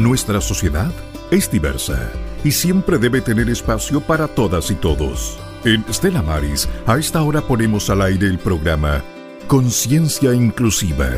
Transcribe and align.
Nuestra 0.00 0.40
sociedad 0.40 0.90
es 1.30 1.50
diversa 1.50 2.10
y 2.42 2.52
siempre 2.52 2.96
debe 2.96 3.20
tener 3.20 3.50
espacio 3.50 4.00
para 4.00 4.28
todas 4.28 4.70
y 4.70 4.74
todos. 4.74 5.38
En 5.62 5.84
Stella 5.92 6.22
Maris, 6.22 6.70
a 6.86 6.96
esta 6.96 7.20
hora 7.20 7.42
ponemos 7.42 7.90
al 7.90 8.00
aire 8.00 8.26
el 8.26 8.38
programa 8.38 9.04
Conciencia 9.46 10.32
Inclusiva, 10.32 11.10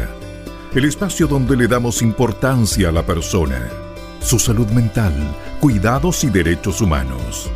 el 0.75 0.85
espacio 0.85 1.29
donde 1.29 1.57
le 1.57 1.69
damos 1.69 2.03
importancia 2.03 2.89
a 2.89 2.93
la 2.93 3.07
persona, 3.07 3.69
su 4.21 4.41
salud 4.41 4.67
mental, 4.71 5.15
cuidados 5.61 6.25
y 6.25 6.31
derechos 6.31 6.81
humanos. 6.81 7.49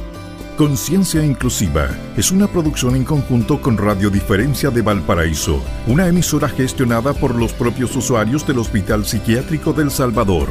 Conciencia 0.57 1.25
Inclusiva 1.25 1.89
es 2.17 2.31
una 2.31 2.47
producción 2.47 2.95
en 2.95 3.03
conjunto 3.03 3.61
con 3.61 3.77
Radio 3.77 4.11
Diferencia 4.11 4.71
de 4.71 4.81
Valparaíso, 4.81 5.61
una 5.89 6.07
emisora 6.07 6.49
gestionada 6.49 7.15
por 7.15 7.35
los 7.35 7.53
propios 7.53 7.97
usuarios 7.97 8.47
del 8.47 8.61
Hospital 8.61 9.05
Psiquiátrico 9.05 9.73
del 9.73 9.91
Salvador. 9.91 10.47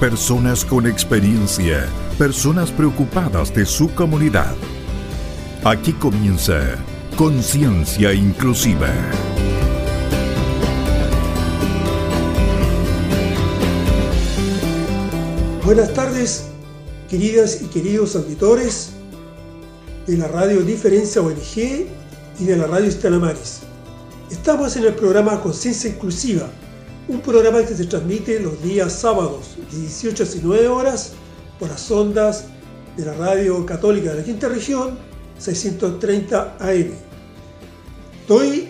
Personas 0.00 0.64
con 0.64 0.86
experiencia, 0.86 1.88
personas 2.18 2.70
preocupadas 2.70 3.52
de 3.52 3.66
su 3.66 3.92
comunidad. 3.96 4.54
Aquí 5.64 5.92
comienza 5.92 6.60
Conciencia 7.16 8.12
Inclusiva. 8.12 8.86
Buenas 15.64 15.92
tardes, 15.92 16.44
queridas 17.10 17.60
y 17.60 17.66
queridos 17.66 18.14
auditores 18.14 18.90
de 20.06 20.16
la 20.16 20.28
radio 20.28 20.60
Diferencia 20.60 21.22
ONG 21.22 21.88
y 22.38 22.44
de 22.44 22.56
la 22.56 22.68
radio 22.68 22.86
Estela 22.86 23.18
Maris. 23.18 23.62
Estamos 24.30 24.76
en 24.76 24.84
el 24.84 24.94
programa 24.94 25.40
Conciencia 25.40 25.90
Inclusiva, 25.90 26.48
un 27.08 27.20
programa 27.22 27.64
que 27.64 27.74
se 27.74 27.86
transmite 27.86 28.38
los 28.38 28.62
días 28.62 28.92
sábados 28.92 29.56
de 29.70 29.78
18 29.80 30.22
a 30.22 30.26
19 30.26 30.68
horas 30.68 31.14
por 31.58 31.70
las 31.70 31.90
ondas 31.90 32.44
de 32.96 33.06
la 33.06 33.14
radio 33.14 33.64
católica 33.64 34.10
de 34.10 34.18
la 34.18 34.24
quinta 34.24 34.46
región 34.48 34.98
630 35.38 36.58
AM. 36.60 36.90
Doy 38.26 38.68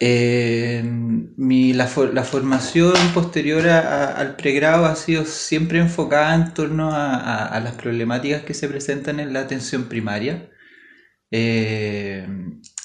Eh, 0.00 0.84
la, 1.74 1.86
formación 2.24 2.94
posterior 3.14 3.66
al 3.68 4.36
pregrado 4.36 4.86
ha 4.86 4.94
sido 4.94 5.24
siempre 5.24 5.80
enfocada 5.80 6.34
en 6.34 6.54
torno 6.54 6.90
a 6.92 7.60
las 7.64 7.74
problemáticas 7.74 8.42
que 8.42 8.54
se 8.54 8.68
presentan 8.68 9.20
en 9.20 9.32
la 9.32 9.40
atención 9.40 9.88
primaria. 9.88 10.50
Eh, 11.30 12.26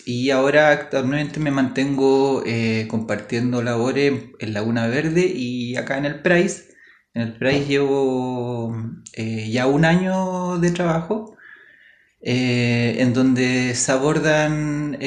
y 0.06 0.30
ahora 0.32 0.72
actualmente 0.72 1.40
me 1.40 1.52
mantengo 1.52 2.44
eh, 2.46 2.88
compartiendo 2.90 3.62
labores 3.62 4.14
en 4.40 4.54
Laguna 4.54 4.88
Verde 4.88 5.26
y 5.26 5.76
acá 5.76 5.98
en 5.98 6.06
el 6.06 6.22
Price. 6.22 6.66
En 7.14 7.22
el 7.22 7.38
Price 7.38 7.66
llevo 7.66 8.76
eh, 9.14 9.50
ya 9.52 9.68
un 9.68 9.86
año 9.86 10.60
de 10.60 10.72
trabajo 10.72 11.38
en 12.26 13.14
donde 13.14 13.76
se 13.76 13.92
abordan 13.92 14.98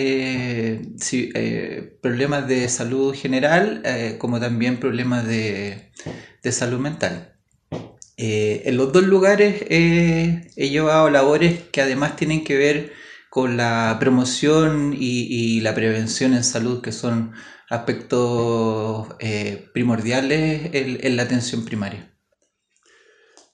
problemas 2.03 2.47
de 2.47 2.69
salud 2.69 3.15
general 3.15 3.83
como 4.19 4.39
también 4.39 4.77
problemas 4.79 5.27
de 5.27 5.91
salud 6.51 6.79
mental. 6.79 7.33
en 8.19 8.77
los 8.77 8.93
dos 8.93 9.05
lugares 9.05 9.65
he 9.71 10.69
llevado 10.69 11.09
labores 11.09 11.61
que 11.73 11.81
además 11.81 12.17
tienen 12.17 12.45
que 12.45 12.57
ver 12.59 12.93
con 13.37 13.59
la 13.59 13.99
promoción 14.01 14.97
y, 14.99 15.61
la 15.61 15.75
prevención 15.75 16.33
en 16.33 16.43
salud, 16.43 16.81
que 16.81 16.91
son 16.91 17.33
aspectos 17.69 19.09
eh, 19.19 19.69
primordiales 19.75 20.71
en, 20.73 21.17
la 21.17 21.25
atención 21.25 21.63
primaria. 21.63 22.19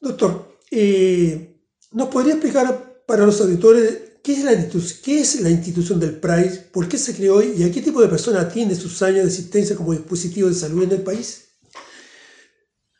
Doctor, 0.00 0.56
eh, 0.70 1.60
¿nos 1.90 2.08
podría 2.10 2.34
explicar 2.34 3.02
para 3.08 3.26
los 3.26 3.40
auditores 3.40 4.20
qué 4.22 4.34
es, 5.20 5.40
la 5.40 5.50
institución 5.50 5.98
del 5.98 6.20
PRICE, 6.20 6.68
por 6.72 6.88
qué 6.88 6.96
se 6.96 7.16
creó 7.16 7.42
y 7.42 7.64
a 7.64 7.72
qué 7.72 7.82
tipo 7.82 8.00
de 8.00 8.08
personas 8.08 8.44
atiende 8.44 8.76
sus 8.76 9.02
años 9.02 9.22
de 9.24 9.30
existencia 9.30 9.74
como 9.74 9.90
dispositivo 9.90 10.46
de 10.46 10.54
salud 10.54 10.84
en 10.84 10.92
el 10.92 11.02
país? 11.02 11.51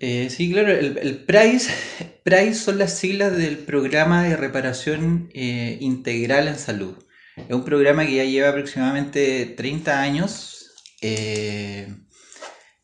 Eh, 0.04 0.30
sí, 0.30 0.50
claro, 0.50 0.72
el, 0.72 1.24
PRICE, 1.24 1.72
PRICE 2.24 2.54
son 2.54 2.78
las 2.78 2.98
siglas 2.98 3.36
del 3.36 3.56
Programa 3.58 4.24
de 4.24 4.36
Reparación 4.36 5.30
eh, 5.32 5.78
Integral 5.80 6.48
en 6.48 6.58
Salud. 6.58 6.96
Es 7.36 7.54
un 7.54 7.64
programa 7.64 8.04
que 8.04 8.16
ya 8.16 8.24
lleva 8.24 8.48
aproximadamente 8.48 9.46
30 9.56 10.02
años. 10.02 10.72
Eh, 11.02 11.86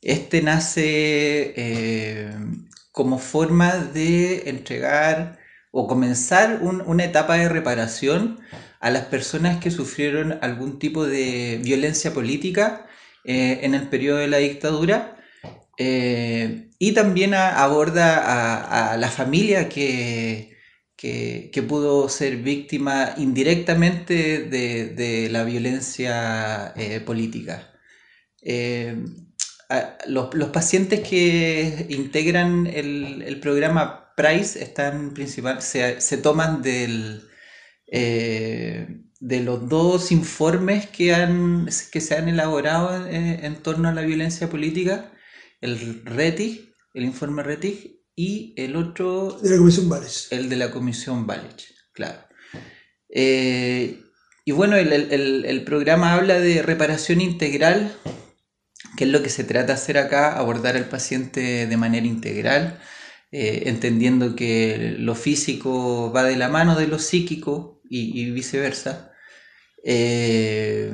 este 0.01 0.43
nace 0.43 2.31
como 2.93 3.19
forma 3.19 3.75
de 3.77 4.49
entregar 4.49 5.41
o 5.73 5.89
comenzar 5.89 6.61
una 6.62 7.05
etapa 7.05 7.35
de 7.35 7.49
reparación 7.49 8.39
a 8.79 8.91
las 8.91 9.06
personas 9.06 9.59
que 9.59 9.73
sufrieron 9.73 10.39
algún 10.41 10.79
tipo 10.79 11.05
de 11.05 11.61
violencia 11.65 12.15
política 12.15 12.87
en 13.25 13.75
el 13.75 13.89
periodo 13.89 14.19
de 14.19 14.29
la 14.29 14.39
dictadura 14.39 15.18
eh, 15.78 16.71
y 16.81 16.93
también 16.93 17.34
aborda 17.34 18.93
a, 18.93 18.97
la 18.97 19.08
familia 19.08 19.69
que, 19.69 20.56
que, 20.97 21.64
pudo 21.69 22.08
ser 22.08 22.38
víctima 22.38 23.14
indirectamente 23.17 24.41
de, 24.44 25.29
la 25.31 25.44
violencia 25.44 26.73
eh, 26.76 27.00
política. 27.00 27.73
Eh, 28.43 28.97
los, 30.06 30.50
pacientes 30.50 31.00
que 31.08 31.87
integran 31.91 32.67
el, 32.67 33.38
programa 33.41 34.12
PRICE 34.17 34.62
están 34.62 35.14
principal, 35.14 35.62
se, 35.62 36.19
toman 36.19 36.62
del, 36.62 37.23
de 37.87 39.41
los 39.44 39.69
dos 39.69 40.11
informes 40.11 40.88
que, 40.88 41.14
han, 41.14 41.69
que 41.93 42.00
se 42.00 42.17
han 42.17 42.29
elaborado 42.29 43.06
en 43.08 43.62
torno 43.62 43.88
a 43.88 43.93
la 43.93 44.02
violencia 44.02 44.49
política 44.50 45.12
el 45.60 46.05
RETIG, 46.05 46.75
el 46.94 47.05
informe 47.05 47.43
RETIG, 47.43 47.99
y 48.14 48.52
el 48.56 48.75
otro... 48.75 49.38
De 49.40 49.50
la 49.50 49.58
Comisión 49.58 49.88
Valech. 49.88 50.32
El 50.32 50.49
de 50.49 50.56
la 50.56 50.70
Comisión 50.70 51.26
Valech, 51.26 51.72
claro. 51.93 52.19
Eh, 53.08 54.02
y 54.44 54.52
bueno, 54.52 54.76
el, 54.76 55.62
programa 55.64 56.14
habla 56.14 56.40
de 56.40 56.62
reparación 56.62 57.20
integral, 57.20 57.94
que 58.96 59.05
es 59.05 59.10
lo 59.10 59.22
que 59.22 59.28
se 59.28 59.44
trata 59.44 59.69
de 59.69 59.72
hacer 59.75 59.99
acá, 59.99 60.37
abordar 60.37 60.76
al 60.76 60.88
paciente 60.88 61.66
de 61.66 61.76
manera 61.76 62.06
integral, 62.06 62.81
eh, 63.31 63.64
entendiendo 63.66 64.34
que 64.34 64.96
lo 64.99 65.14
físico 65.14 66.11
va 66.11 66.25
de 66.25 66.37
la 66.37 66.49
mano 66.49 66.76
de 66.76 66.88
lo 66.88 66.99
psíquico 66.99 67.82
y, 67.88 68.31
viceversa. 68.31 69.12
Eh, 69.84 70.93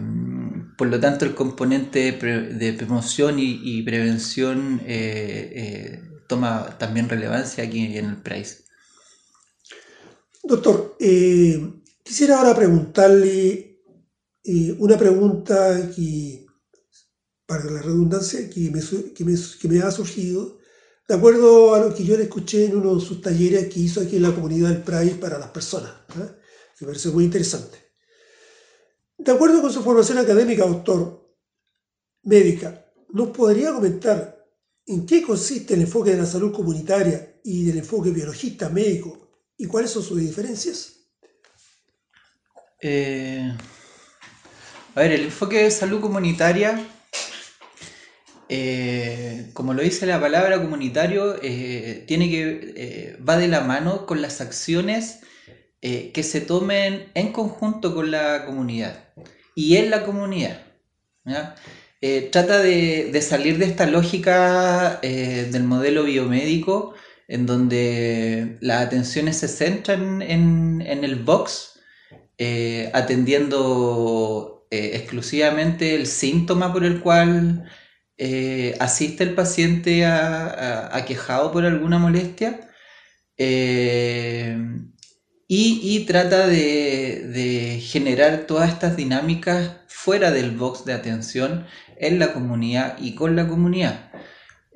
por 0.76 0.88
lo 0.88 1.00
tanto, 1.00 1.24
el 1.24 1.34
componente 1.34 2.12
de, 2.12 2.72
promoción 2.72 3.36
y, 3.38 3.82
prevención 3.82 4.80
eh, 4.84 6.02
toma 6.28 6.76
también 6.78 7.08
relevancia 7.08 7.64
aquí 7.64 7.96
en 7.96 8.06
el 8.06 8.16
PRICE. 8.22 8.64
Doctor, 10.42 10.96
quisiera 12.02 12.38
ahora 12.38 12.54
preguntarle 12.54 13.80
una 14.78 14.98
pregunta 14.98 15.90
que, 15.94 16.46
para 17.46 17.64
la 17.64 17.82
redundancia, 17.82 18.48
que 18.50 18.70
me, 18.70 18.80
que 19.58 19.68
me 19.68 19.80
ha 19.80 19.90
surgido 19.90 20.58
de 21.06 21.14
acuerdo 21.14 21.74
a 21.74 21.80
lo 21.80 21.94
que 21.94 22.04
yo 22.04 22.16
le 22.16 22.24
escuché 22.24 22.66
en 22.66 22.76
uno 22.76 22.94
de 22.94 23.04
sus 23.04 23.20
talleres 23.20 23.72
que 23.72 23.80
hizo 23.80 24.00
aquí 24.00 24.16
en 24.16 24.22
la 24.22 24.34
comunidad 24.34 24.70
del 24.70 24.82
Price 24.82 25.16
para 25.16 25.38
las 25.38 25.50
personas, 25.50 25.92
¿eh? 26.16 26.30
que 26.78 26.84
me 26.84 26.92
parece 26.92 27.10
muy 27.10 27.24
interesante. 27.24 27.83
De 29.24 29.32
acuerdo 29.32 29.62
con 29.62 29.72
su 29.72 29.82
formación 29.82 30.18
académica, 30.18 30.66
doctor, 30.66 31.34
médica, 32.24 32.84
¿nos 33.08 33.28
podría 33.28 33.72
comentar 33.72 34.44
en 34.86 35.06
qué 35.06 35.22
consiste 35.22 35.72
el 35.72 35.80
enfoque 35.80 36.10
de 36.10 36.18
la 36.18 36.26
salud 36.26 36.52
comunitaria 36.52 37.40
y 37.42 37.64
del 37.64 37.78
enfoque 37.78 38.10
biologista 38.10 38.68
médico 38.68 39.30
y 39.56 39.64
cuáles 39.64 39.92
son 39.92 40.02
sus 40.02 40.20
diferencias? 40.20 41.06
Eh, 42.82 43.50
a 44.94 45.00
ver, 45.00 45.12
el 45.12 45.22
enfoque 45.22 45.64
de 45.64 45.70
salud 45.70 46.02
comunitaria 46.02 46.86
eh, 48.50 49.50
como 49.54 49.72
lo 49.72 49.82
dice 49.82 50.04
la 50.04 50.20
palabra 50.20 50.60
comunitario, 50.60 51.36
eh, 51.42 52.04
tiene 52.06 52.28
que, 52.28 53.16
va 53.26 53.38
de 53.38 53.48
la 53.48 53.62
mano 53.62 54.04
con 54.04 54.20
las 54.20 54.42
acciones 54.42 55.20
que 55.84 56.22
se 56.22 56.40
tomen 56.40 57.10
en 57.12 57.30
conjunto 57.30 57.94
con 57.94 58.10
la 58.10 58.46
comunidad 58.46 59.04
y 59.54 59.76
en 59.76 59.90
la 59.90 60.02
comunidad. 60.04 60.64
trata 62.32 62.60
de, 62.60 63.20
salir 63.20 63.58
de 63.58 63.66
esta 63.66 63.86
lógica 63.86 64.98
del 65.02 65.64
modelo 65.64 66.04
biomédico 66.04 66.94
en 67.28 67.44
donde 67.44 68.56
las 68.60 68.86
atenciones 68.86 69.36
se 69.36 69.48
centran 69.48 70.22
en, 70.22 70.82
en 70.86 71.04
el 71.04 71.16
box, 71.16 71.80
atendiendo 72.94 74.66
exclusivamente 74.70 75.94
el 75.94 76.06
síntoma 76.06 76.72
por 76.72 76.84
el 76.84 77.00
cual 77.00 77.64
eh, 78.16 78.76
asiste 78.78 79.24
el 79.24 79.34
paciente 79.34 80.04
a, 80.06 81.04
quejado 81.06 81.50
por 81.50 81.64
alguna 81.64 81.98
molestia 81.98 82.70
eh, 83.36 84.56
y, 85.82 86.00
trata 86.06 86.46
de, 86.46 87.80
generar 87.82 88.46
todas 88.46 88.70
estas 88.70 88.96
dinámicas 88.96 89.72
fuera 89.86 90.30
del 90.30 90.50
box 90.52 90.84
de 90.84 90.94
atención 90.94 91.66
en 91.98 92.18
la 92.18 92.32
comunidad 92.32 92.96
y 93.00 93.14
con 93.14 93.36
la 93.36 93.48
comunidad. 93.48 94.10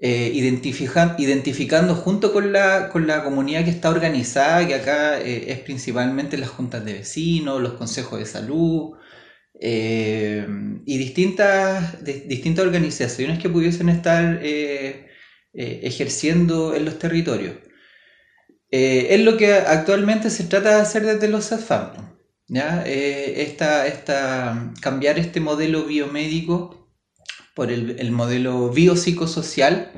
Eh, 0.01 0.31
identificando 0.33 1.95
junto 1.97 2.33
con 2.33 2.53
la, 2.53 2.89
con 2.91 3.09
la 3.09 3.25
comunidad 3.25 3.65
que 3.65 3.71
está 3.71 3.91
organizada, 3.91 4.67
que 4.67 4.75
acá 4.77 5.19
es 5.21 5.59
principalmente 5.61 6.39
las 6.39 6.51
juntas 6.51 6.85
de 6.85 6.93
vecinos, 6.93 7.61
los 7.61 7.73
consejos 7.75 8.21
de 8.21 8.27
salud, 8.27 8.97
eh, 9.61 10.47
y 10.87 10.99
distintas, 10.99 12.05
distintas 12.05 12.65
organizaciones 12.65 13.39
que 13.41 13.49
pudiesen 13.49 13.89
estar 13.89 14.39
eh, 14.43 15.09
eh, 15.53 15.81
ejerciendo 15.83 16.75
en 16.75 16.85
los 16.85 16.99
territorios. 16.99 17.57
Es 18.71 19.21
lo 19.21 19.37
que 19.37 19.53
actualmente 19.53 20.31
se 20.31 20.45
trata 20.45 20.77
de 20.77 20.83
hacer 20.83 21.05
desde 21.05 21.29
los 21.29 21.47
SAFAM. 21.47 22.17
¿ya? 22.49 22.83
Esta, 22.87 23.85
cambiar 24.81 25.19
este 25.19 25.41
modelo 25.41 25.85
biomédico 25.85 26.91
por 27.55 27.73
el, 27.73 27.99
el 27.99 28.11
modelo 28.11 28.71
biopsicosocial, 28.71 29.93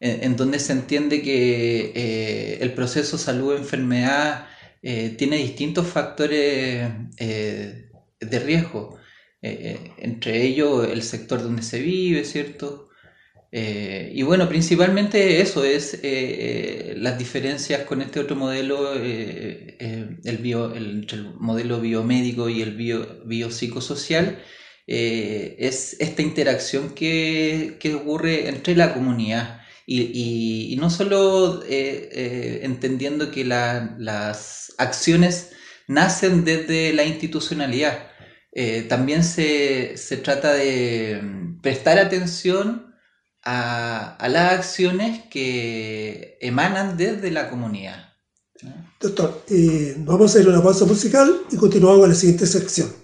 en, 0.00 0.36
donde 0.36 0.58
se 0.58 0.72
entiende 0.72 1.22
que 1.22 2.58
el 2.60 2.72
proceso 2.72 3.18
salud-enfermedad 3.18 4.46
tiene 4.80 5.36
distintos 5.36 5.86
factores 5.86 6.90
de 7.18 8.38
riesgo. 8.38 9.00
Eh, 9.42 9.58
eh, 9.62 9.92
entre 9.96 10.42
ellos 10.42 10.86
el 10.86 11.02
sector 11.02 11.42
donde 11.42 11.62
se 11.62 11.80
vive, 11.80 12.24
¿cierto? 12.24 12.89
Eh, 13.52 14.12
y 14.14 14.22
bueno, 14.22 14.48
principalmente 14.48 15.40
eso 15.40 15.64
es 15.64 16.00
las 16.96 17.18
diferencias 17.18 17.82
con 17.82 18.00
este 18.02 18.20
otro 18.20 18.36
modelo, 18.36 18.94
el, 18.94 20.38
bio, 20.40 20.72
el, 20.74 21.06
el 21.10 21.34
modelo 21.38 21.80
biomédico 21.80 22.48
y 22.48 22.62
el 22.62 22.76
bio, 22.76 23.22
biopsicosocial, 23.24 24.42
es 24.86 25.96
esta 26.00 26.22
interacción 26.22 26.94
que, 26.94 27.76
que, 27.80 27.94
ocurre 27.94 28.48
entre 28.48 28.76
la 28.76 28.94
comunidad. 28.94 29.60
Y, 29.86 30.76
no 30.78 30.90
solo 30.90 31.62
entendiendo 31.68 33.30
que 33.30 33.44
las 33.44 34.72
acciones 34.78 35.50
nacen 35.88 36.44
desde 36.44 36.92
la 36.92 37.04
institucionalidad, 37.04 38.10
eh, 38.52 38.82
también 38.88 39.22
se, 39.24 39.94
trata 40.22 40.54
de 40.54 41.20
mm, 41.22 41.60
prestar 41.60 41.98
atención 41.98 42.89
a, 43.44 44.16
las 44.28 44.52
acciones 44.52 45.24
que 45.30 46.38
emanan 46.40 46.96
desde 46.96 47.30
la 47.30 47.50
comunidad. 47.50 48.10
Doctor, 49.00 49.44
eh, 49.48 49.96
vamos 49.98 50.34
a 50.34 50.40
ir 50.40 50.46
a 50.46 50.50
una 50.50 50.62
pausa 50.62 50.84
musical 50.84 51.42
y 51.50 51.56
continuamos 51.56 52.00
con 52.00 52.08
la 52.10 52.14
siguiente 52.14 52.46
sección. 52.46 52.99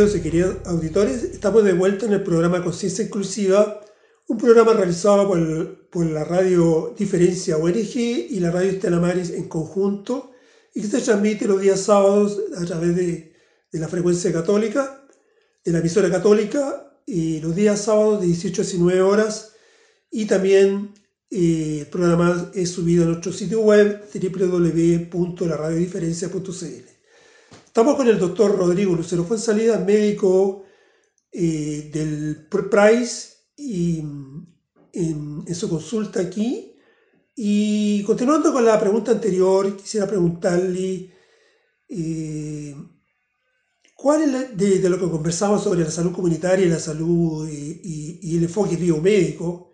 Queridos 0.00 0.18
y 0.18 0.22
queridos 0.22 0.56
auditores, 0.64 1.24
estamos 1.24 1.62
de 1.62 1.74
vuelta 1.74 2.06
en 2.06 2.14
el 2.14 2.22
programa 2.22 2.64
Conciencia 2.64 3.04
Inclusiva, 3.04 3.82
un 4.28 4.38
programa 4.38 4.72
realizado 4.72 5.28
por, 5.28 6.06
la 6.06 6.24
radio 6.24 6.94
Diferencia 6.96 7.58
ONG 7.58 7.96
y 7.96 8.40
la 8.40 8.50
radio 8.50 8.70
Estela 8.70 8.98
Maris 8.98 9.28
en 9.28 9.46
conjunto 9.46 10.32
y 10.74 10.80
que 10.80 10.86
se 10.86 11.02
transmite 11.02 11.46
los 11.46 11.60
días 11.60 11.80
sábados 11.80 12.40
a 12.56 12.64
través 12.64 12.96
de, 12.96 13.34
la 13.72 13.88
frecuencia 13.88 14.32
católica, 14.32 15.06
de 15.62 15.72
la 15.72 15.80
emisora 15.80 16.10
católica, 16.10 16.98
y 17.04 17.40
los 17.40 17.54
días 17.54 17.82
sábados 17.82 18.22
de 18.22 18.28
18 18.28 18.62
a 18.62 18.64
19 18.64 19.02
horas 19.02 19.52
y 20.10 20.24
también 20.24 20.94
eh, 21.30 21.80
el 21.80 21.86
programa 21.88 22.50
es 22.54 22.70
subido 22.70 23.04
a 23.04 23.08
nuestro 23.08 23.34
sitio 23.34 23.60
web 23.60 24.02
www.laradiodiferencia.cl. 24.14 26.99
Estamos 27.70 27.94
con 27.94 28.08
el 28.08 28.18
doctor 28.18 28.58
Rodrigo 28.58 28.96
Lucero 28.96 29.22
Fuensalida, 29.22 29.78
médico 29.78 30.64
eh, 31.30 31.88
del 31.94 32.48
Price 32.68 33.28
y 33.56 34.00
en, 34.92 35.54
su 35.54 35.68
consulta 35.68 36.20
aquí. 36.20 36.74
Y 37.36 38.02
continuando 38.02 38.52
con 38.52 38.64
la 38.64 38.80
pregunta 38.80 39.12
anterior, 39.12 39.76
quisiera 39.76 40.08
preguntarle 40.08 41.12
eh, 41.88 42.74
cuál 43.94 44.22
es 44.34 44.56
de, 44.82 44.88
lo 44.88 44.98
que 44.98 45.08
conversamos 45.08 45.62
sobre 45.62 45.84
la 45.84 45.92
salud 45.92 46.10
comunitaria 46.10 46.66
y 46.66 46.70
la 46.70 46.80
salud 46.80 47.48
y, 47.48 48.36
el 48.36 48.42
enfoque 48.42 48.74
biomédico. 48.74 49.70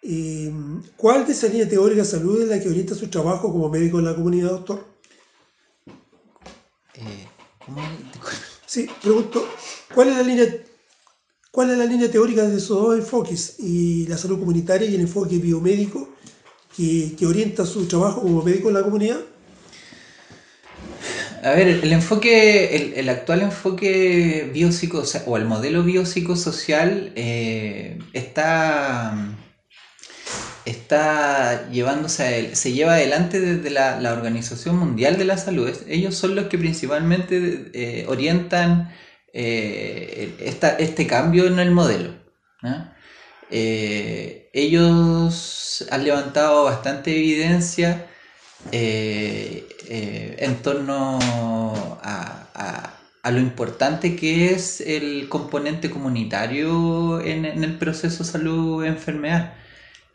Eh, 0.00 0.50
¿Cuál 0.96 1.26
de 1.26 1.32
esa 1.32 1.48
línea 1.48 1.68
teórica 1.68 2.00
de 2.00 2.08
salud 2.08 2.40
es 2.40 2.48
la 2.48 2.58
que 2.58 2.70
orienta 2.70 2.94
su 2.94 3.08
trabajo 3.08 3.52
como 3.52 3.68
médico 3.68 3.98
en 3.98 4.06
la 4.06 4.14
comunidad, 4.14 4.52
doctor? 4.52 4.95
Sí, 8.66 8.88
pregunto, 9.02 9.48
¿cuál 9.94 10.08
es 10.08 10.16
la 10.16 10.22
línea, 10.22 10.46
cuál 11.50 11.70
es 11.70 11.78
la 11.78 11.84
línea 11.84 12.10
teórica 12.10 12.42
de 12.42 12.56
esos 12.56 12.80
dos 12.80 12.98
enfoques, 12.98 13.56
y 13.58 14.06
la 14.06 14.18
salud 14.18 14.38
comunitaria 14.38 14.88
y 14.88 14.94
el 14.94 15.02
enfoque 15.02 15.38
biomédico 15.38 16.08
que, 16.76 17.16
orienta 17.26 17.64
su 17.64 17.86
trabajo 17.86 18.22
como 18.22 18.42
médico 18.42 18.68
en 18.68 18.74
la 18.74 18.82
comunidad? 18.82 19.20
A 21.42 21.50
ver, 21.50 21.68
el 21.68 21.92
enfoque, 21.92 22.98
el, 22.98 23.08
actual 23.08 23.42
enfoque 23.42 24.50
biopsico, 24.52 25.04
o 25.26 25.36
el 25.36 25.44
modelo 25.44 25.84
biopsicosocial 25.84 27.12
eh, 27.14 27.98
está 28.12 29.36
está 30.66 31.70
llevándose 31.70 32.54
se 32.54 32.72
lleva 32.72 32.94
adelante 32.94 33.40
desde 33.40 33.70
la, 33.70 34.12
Organización 34.12 34.76
Mundial 34.76 35.16
de 35.16 35.24
la 35.24 35.38
Salud. 35.38 35.72
Ellos 35.88 36.14
son 36.16 36.34
los 36.34 36.46
que 36.46 36.58
principalmente 36.58 37.70
eh, 37.72 38.04
orientan 38.08 38.92
eh, 39.32 40.34
este 40.78 41.06
cambio 41.06 41.46
en 41.46 41.58
el 41.60 41.70
modelo. 41.70 42.10
Eh, 43.50 44.50
ellos 44.52 45.86
han 45.90 46.04
levantado 46.04 46.64
bastante 46.64 47.16
evidencia 47.16 48.06
en 48.72 50.56
torno 50.62 51.20
a, 52.02 52.92
lo 53.30 53.40
importante 53.40 54.14
que 54.14 54.52
es 54.52 54.80
el 54.80 55.28
componente 55.28 55.90
comunitario 55.90 57.20
en, 57.20 57.44
en 57.44 57.64
el 57.64 57.76
proceso 57.76 58.24
salud-enfermedad. 58.24 59.54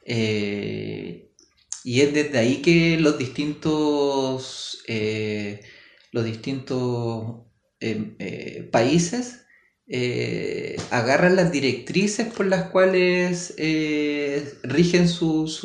Eh, 0.05 1.31
y 1.83 2.01
es 2.01 2.13
desde 2.13 2.37
ahí 2.37 2.61
que 2.61 2.97
los 2.99 3.17
distintos, 3.17 4.83
eh, 4.87 5.61
los 6.11 6.25
distintos 6.25 7.47
eh, 7.79 8.69
países 8.71 9.39
agarran 10.89 11.35
las 11.35 11.51
directrices 11.51 12.31
por 12.33 12.45
las 12.45 12.69
cuales 12.69 13.55
rigen 14.63 15.09
sus, 15.09 15.55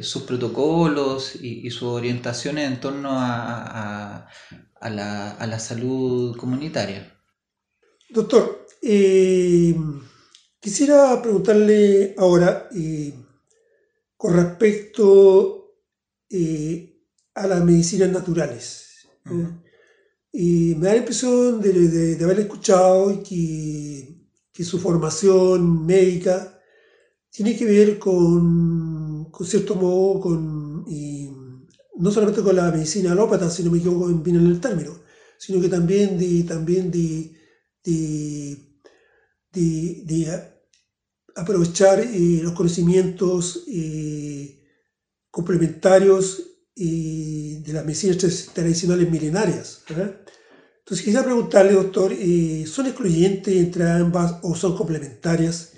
sus 0.00 0.22
protocolos 0.26 1.36
y, 1.42 1.70
sus 1.70 1.82
orientaciones 1.82 2.70
en 2.70 2.80
torno 2.80 3.10
a, 3.12 4.26
la, 4.80 5.30
a 5.32 5.46
la 5.46 5.58
salud 5.58 6.36
comunitaria. 6.36 7.12
Doctor, 8.08 8.66
Quisiera 10.66 11.22
preguntarle 11.22 12.12
ahora 12.18 12.68
eh, 12.74 13.14
con 14.16 14.34
respecto 14.34 15.76
eh, 16.28 17.04
a 17.36 17.46
las 17.46 17.64
medicinas 17.64 18.10
naturales. 18.10 19.06
y 20.32 20.74
me 20.74 20.86
da 20.86 20.94
la 20.94 20.98
impresión 20.98 21.62
de, 21.62 22.18
haber 22.20 22.40
escuchado 22.40 23.22
que, 23.22 24.26
que, 24.52 24.64
su 24.64 24.80
formación 24.80 25.86
médica 25.86 26.60
tiene 27.30 27.56
que 27.56 27.64
ver 27.64 28.00
con, 28.00 29.30
con 29.30 29.46
cierto 29.46 29.76
modo, 29.76 30.18
con, 30.18 30.84
no 30.84 32.10
solamente 32.10 32.42
con 32.42 32.56
la 32.56 32.72
medicina 32.72 33.12
alópata, 33.12 33.48
sino 33.50 33.70
me 33.70 33.78
equivoco 33.78 34.08
bien 34.08 34.38
en 34.38 34.46
el 34.48 34.60
término, 34.60 34.98
sino 35.38 35.60
que 35.60 35.68
también 35.68 36.18
de, 36.18 36.42
también 36.42 36.90
de, 36.90 37.36
de, 37.84 38.66
de, 39.52 40.55
aprovechar 41.36 42.00
eh, 42.00 42.40
los 42.42 42.52
conocimientos 42.52 43.64
eh, 43.68 44.58
complementarios 45.30 46.42
de 46.74 47.72
las 47.72 47.86
medicinas 47.86 48.50
tradicionales 48.52 49.10
milenarias. 49.10 49.82
Entonces 49.88 51.02
quisiera 51.02 51.24
preguntarle, 51.24 51.72
doctor, 51.72 52.12
¿son 52.66 52.86
excluyentes 52.86 53.56
entre 53.56 53.88
ambas 53.88 54.40
o 54.42 54.54
son 54.54 54.76
complementarias? 54.76 55.72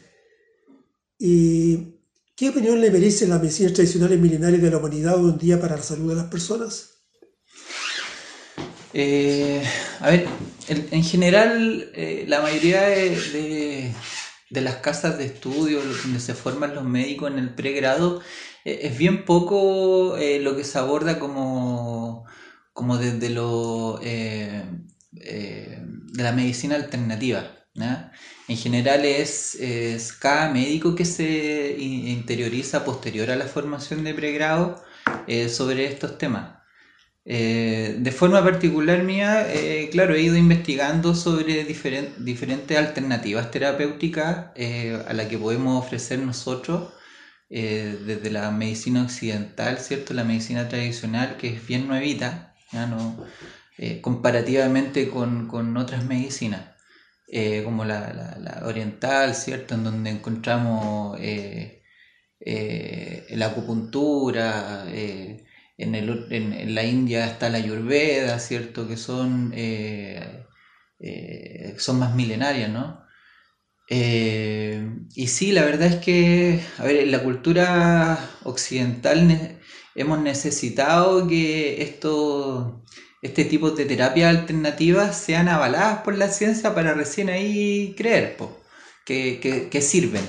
¿Qué 1.18 2.48
opinión 2.48 2.80
le 2.80 2.90
merecen 2.90 3.30
las 3.30 3.40
medicinas 3.40 3.74
tradicionales 3.74 4.18
milenarias 4.18 4.60
de 4.60 4.70
la 4.70 4.78
humanidad 4.78 5.22
hoy 5.22 5.30
en 5.30 5.38
día 5.38 5.60
para 5.60 5.76
la 5.76 5.82
salud 5.82 6.10
de 6.10 6.16
las 6.16 6.26
personas? 6.26 6.98
Eh, 8.92 9.62
a 10.00 10.10
ver, 10.10 10.26
en, 10.68 11.04
general, 11.04 11.90
eh, 11.94 12.24
la 12.26 12.40
mayoría 12.40 12.82
de, 12.82 13.92
las 14.50 14.76
casas 14.76 15.18
de 15.18 15.26
estudio 15.26 15.80
donde 16.02 16.20
se 16.20 16.34
forman 16.34 16.74
los 16.74 16.84
médicos 16.84 17.30
en 17.30 17.38
el 17.38 17.54
pregrado 17.54 18.20
eh, 18.64 18.80
es 18.82 18.98
bien 18.98 19.24
poco 19.24 20.16
lo 20.16 20.56
que 20.56 20.64
se 20.64 20.78
aborda 20.78 21.18
como, 21.18 22.24
como 22.72 22.98
desde 22.98 23.30
lo 23.30 24.00
de 24.00 24.64
la 26.22 26.32
medicina 26.32 26.76
alternativa. 26.76 27.58
En 28.48 28.56
general 28.56 29.04
es, 29.04 29.58
cada 30.20 30.50
médico 30.50 30.94
que 30.94 31.04
se 31.04 31.76
interioriza 31.78 32.84
posterior 32.84 33.30
a 33.30 33.36
la 33.36 33.46
formación 33.46 34.04
de 34.04 34.14
pregrado 34.14 34.82
eh, 35.26 35.48
sobre 35.48 35.86
estos 35.86 36.18
temas. 36.18 36.57
Eh, 37.24 37.96
de 37.98 38.12
forma 38.12 38.42
particular 38.42 39.02
mía, 39.02 39.46
eh, 39.52 39.88
claro, 39.92 40.14
he 40.14 40.22
ido 40.22 40.36
investigando 40.36 41.14
sobre 41.14 41.64
diferentes 41.64 42.78
alternativas 42.78 43.50
terapéuticas 43.50 44.46
a 45.06 45.12
las 45.12 45.26
que 45.26 45.38
podemos 45.38 45.84
ofrecer 45.84 46.18
nosotros 46.20 46.94
desde 47.50 48.30
la 48.30 48.50
medicina 48.50 49.02
occidental, 49.02 49.78
¿cierto? 49.78 50.14
La 50.14 50.24
medicina 50.24 50.68
tradicional, 50.68 51.36
que 51.38 51.48
es 51.54 51.66
bien 51.66 51.86
nuevita, 51.88 52.54
¿no? 52.72 53.26
comparativamente 54.02 55.08
con, 55.08 55.48
con 55.48 55.76
otras 55.76 56.04
medicinas. 56.04 56.78
Eh, 57.30 57.62
como 57.62 57.84
la, 57.84 58.62
oriental, 58.64 59.34
¿cierto? 59.34 59.74
En 59.74 59.84
donde 59.84 60.10
encontramos 60.10 61.18
eh, 61.20 61.82
eh, 62.40 63.26
la 65.78 65.98
acupuntura, 65.98 66.36
en, 66.36 66.52
en, 66.52 66.74
la 66.74 66.84
India 66.84 67.26
está 67.26 67.48
la 67.50 67.58
ayurveda, 67.58 68.38
¿cierto? 68.38 68.88
Que 68.88 68.96
son, 68.96 69.54
son 71.78 71.98
más 71.98 72.14
milenarias, 72.14 72.70
¿no? 72.70 73.06
y 73.90 75.26
sí, 75.28 75.52
la 75.52 75.64
verdad 75.64 75.88
es 75.88 75.96
que, 75.96 76.60
a 76.78 76.84
ver, 76.84 76.96
en 76.96 77.10
la 77.10 77.22
cultura 77.22 78.18
occidental 78.44 79.58
hemos 79.94 80.20
necesitado 80.20 81.26
que 81.26 81.82
esto 81.82 82.84
este 83.22 83.44
tipo 83.44 83.70
de 83.72 83.84
terapias 83.84 84.36
alternativas 84.36 85.16
sean 85.16 85.48
avaladas 85.48 86.02
por 86.02 86.16
la 86.16 86.28
ciencia 86.28 86.74
para 86.74 86.94
recién 86.94 87.28
ahí 87.28 87.94
creer 87.96 88.36
que, 89.04 89.80
sirven. 89.82 90.24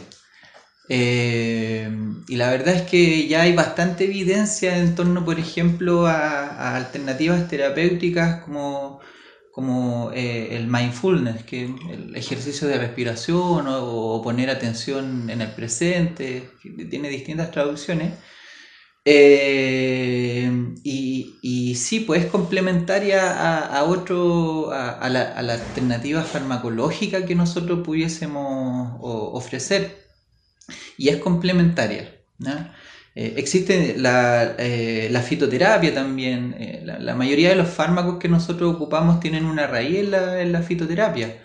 Eh, 0.92 1.88
y 2.28 2.36
la 2.36 2.50
verdad 2.50 2.76
es 2.76 2.82
que 2.82 3.28
ya 3.28 3.44
hay 3.44 3.54
bastante 3.54 4.06
evidencia 4.06 4.78
en 4.78 4.96
torno, 4.96 5.24
por 5.24 5.40
ejemplo, 5.40 6.08
a, 6.08 6.76
alternativas 6.76 7.48
terapéuticas 7.48 8.44
como, 8.44 9.00
como 9.52 10.12
eh, 10.14 10.56
el 10.58 10.68
mindfulness, 10.68 11.44
que 11.44 11.66
el 11.66 12.16
ejercicio 12.16 12.68
de 12.68 12.80
respiración 12.80 13.68
o, 13.68 14.22
poner 14.24 14.50
atención 14.50 15.30
en 15.30 15.42
el 15.42 15.52
presente, 15.52 16.50
que 16.62 16.86
tiene 16.86 17.10
distintas 17.10 17.52
traducciones. 17.52 18.14
Eh, 19.06 20.52
y, 20.84 21.76
sí, 21.76 22.02
pues 22.02 22.26
es 22.26 22.32
complementaria 22.32 23.66
a, 23.66 23.84
otro, 23.86 24.72
a, 24.72 25.08
la, 25.10 25.34
alternativa 25.38 26.22
farmacológica 26.24 27.26
que 27.26 27.36
nosotros 27.36 27.82
pudiésemos 27.86 28.98
ofrecer. 29.02 30.09
Y 31.00 31.10
es 31.10 31.18
complementaria. 31.18 32.16
Eh, 33.16 33.34
existe 33.38 33.96
la, 33.98 34.56
eh, 34.60 35.08
la, 35.12 35.22
fitoterapia 35.22 35.94
también. 35.94 36.56
La, 36.84 37.16
mayoría 37.16 37.50
de 37.50 37.56
los 37.56 37.70
fármacos 37.70 38.20
que 38.20 38.28
nosotros 38.28 38.76
ocupamos 38.76 39.20
tienen 39.20 39.46
una 39.46 39.66
raíz 39.66 40.00
en 40.14 40.52
la 40.52 40.62
fitoterapia. 40.62 41.42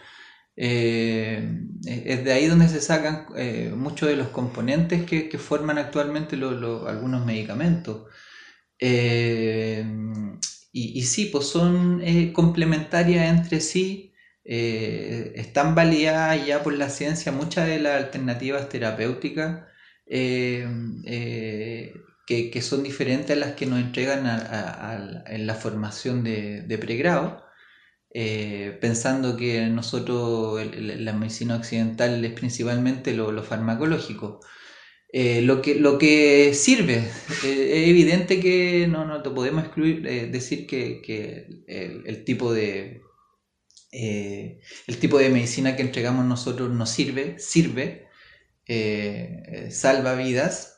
Eh, 0.57 1.61
es 1.85 2.25
de 2.25 2.33
ahí 2.33 2.47
donde 2.47 2.69
se 2.69 2.81
sacan 2.81 3.27
eh, 3.37 3.73
muchos 3.77 4.09
de 4.09 4.17
los 4.17 4.29
componentes 4.29 5.05
que, 5.05 5.39
forman 5.39 5.79
actualmente 5.79 6.37
algunos 6.37 7.25
medicamentos. 7.25 8.09
Eh, 8.79 9.85
y, 10.73 11.03
sí, 11.03 11.27
pues 11.27 11.47
son 11.47 12.03
complementarias 12.33 13.29
entre 13.29 13.61
sí, 13.61 14.13
están 14.45 15.75
validadas 15.75 16.47
ya 16.47 16.63
por 16.63 16.75
la 16.75 16.91
ciencia 16.91 17.33
muchas 17.33 17.67
de 17.67 17.81
las 17.81 18.05
alternativas 18.05 18.69
terapéuticas 18.69 19.65
que, 20.07 20.63
son 22.63 22.83
diferentes 22.83 23.37
a 23.37 23.41
las 23.41 23.55
que 23.55 23.67
nos 23.67 23.81
entregan 23.81 24.27
en 25.27 25.47
la 25.47 25.55
formación 25.55 26.25
de 26.25 26.79
pregrado. 26.79 27.45
Eh, 28.17 28.79
pensando 28.81 29.37
que 29.37 29.67
nosotros, 29.67 30.65
la 30.77 31.13
medicina 31.15 31.57
occidental 31.57 32.25
es 32.25 32.33
principalmente 32.33 33.13
lo, 33.13 33.43
farmacológico. 33.43 34.41
Eh, 35.13 35.43
lo, 35.43 35.63
que, 35.63 35.75
lo 35.77 35.99
que 35.99 36.55
sirve, 36.55 36.99
eh, 37.45 37.83
es 37.83 37.89
evidente 37.89 38.41
que 38.41 38.87
no, 38.89 39.05
no 39.05 39.23
podemos 39.35 39.65
excluir, 39.65 40.03
decir 40.31 40.67
que, 40.69 41.49
el, 41.67 42.25
tipo 42.25 42.53
de, 42.53 43.03
el 43.95 44.99
tipo 44.99 45.19
de 45.19 45.31
medicina 45.31 45.77
que 45.77 45.83
entregamos 45.83 46.25
nosotros 46.25 46.71
no 46.71 46.87
sirve, 46.87 47.39
sirve, 47.39 48.09
salva 49.71 50.15
vidas, 50.15 50.75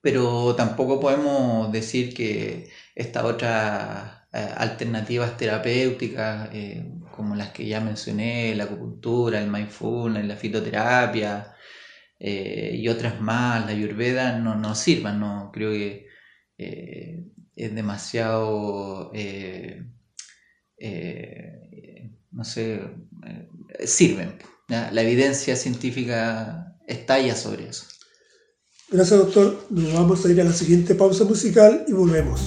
pero 0.00 0.54
tampoco 0.54 1.00
podemos 1.00 1.72
decir 1.72 2.14
que 2.14 2.70
esta 2.94 3.24
otra 3.24 4.18
eh, 4.32 4.48
alternativas 4.56 5.36
terapéuticas 5.38 6.50
eh, 6.52 6.86
como 7.10 7.34
las 7.34 7.50
que 7.50 7.66
ya 7.66 7.80
mencioné, 7.80 8.54
la 8.54 8.64
acupuntura, 8.64 9.40
el 9.40 9.50
mindfulness, 9.50 10.26
la 10.26 10.36
fitoterapia 10.36 11.54
eh, 12.18 12.72
y 12.74 12.88
otras 12.88 13.20
más, 13.20 13.64
la 13.66 13.72
ayurveda, 13.72 14.38
no, 14.38 14.54
no 14.54 14.74
sirvan, 14.74 15.20
no 15.20 15.50
creo 15.52 15.72
que 15.72 16.08
es 17.56 17.74
demasiado, 17.74 19.12
no 22.32 22.44
sé, 22.44 22.80
sirven. 23.84 24.38
La 24.68 25.02
evidencia 25.02 25.56
científica 25.56 26.76
estalla 26.86 27.34
sobre 27.34 27.68
eso. 27.68 27.84
Gracias 28.90 29.18
doctor, 29.18 29.66
nos 29.68 29.92
vamos 29.92 30.24
a 30.24 30.30
ir 30.30 30.40
a 30.40 30.44
la 30.44 30.52
siguiente 30.52 30.94
pausa 30.94 31.24
musical 31.24 31.84
y 31.86 31.92
volvemos. 31.92 32.40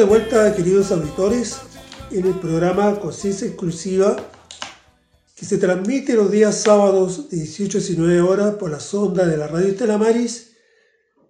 De 0.00 0.06
vuelta, 0.06 0.54
queridos 0.54 0.90
auditores, 0.92 1.56
en 2.10 2.26
el 2.26 2.34
programa 2.38 2.98
Conciencia 2.98 3.46
Exclusiva 3.46 4.16
que 5.36 5.44
se 5.46 5.58
transmite 5.58 6.14
los 6.14 6.30
días 6.30 6.54
sábados 6.62 7.28
de 7.30 7.36
18 7.38 7.78
a 7.78 7.80
19 7.80 8.20
horas 8.20 8.54
por 8.56 8.70
la 8.70 8.80
sonda 8.80 9.26
de 9.26 9.36
la 9.36 9.46
radio 9.46 9.68
Estela 9.68 9.96
Maris. 9.98 10.52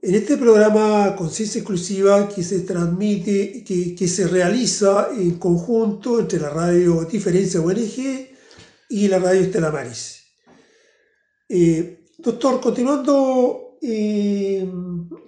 En 0.03 0.15
este 0.15 0.37
programa 0.37 1.15
Conciencia 1.17 1.59
Exclusiva 1.61 2.29
que 2.29 2.43
se 2.43 2.61
transmite, 2.61 3.63
que, 3.65 3.95
que 3.95 4.09
se 4.09 4.27
realiza 4.27 5.09
en 5.17 5.39
conjunto 5.39 6.19
entre 6.21 6.41
la 6.41 6.51
radio 6.51 7.05
Diferencia 7.05 7.61
ONG 7.61 8.29
y 8.89 9.09
la 9.09 9.19
radio 9.19 9.41
Estela 9.43 9.71
Maris. 9.71 10.23
Eh, 11.49 12.07
doctor, 12.19 12.61
continuando 12.61 13.79
eh, 13.83 14.69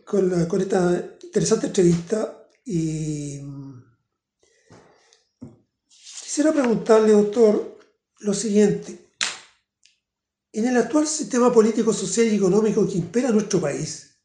con, 0.05 0.31
la- 0.31 0.49
con 0.49 0.61
esta 0.61 1.17
interesante 1.23 1.67
entrevista, 1.69 2.39
eh, 2.67 3.43
quisiera 5.89 6.53
preguntarle, 6.53 7.13
doctor, 7.13 7.79
lo 8.21 8.35
siguiente. 8.35 9.11
En 10.53 10.67
el 10.67 10.77
actual 10.77 11.07
sistema 11.07 11.53
político, 11.53 11.93
social 11.93 12.27
y 12.27 12.37
económico 12.37 12.87
que 12.87 12.99
impera 12.99 13.29
en 13.29 13.35
nuestro 13.35 13.61
país, 13.61 14.19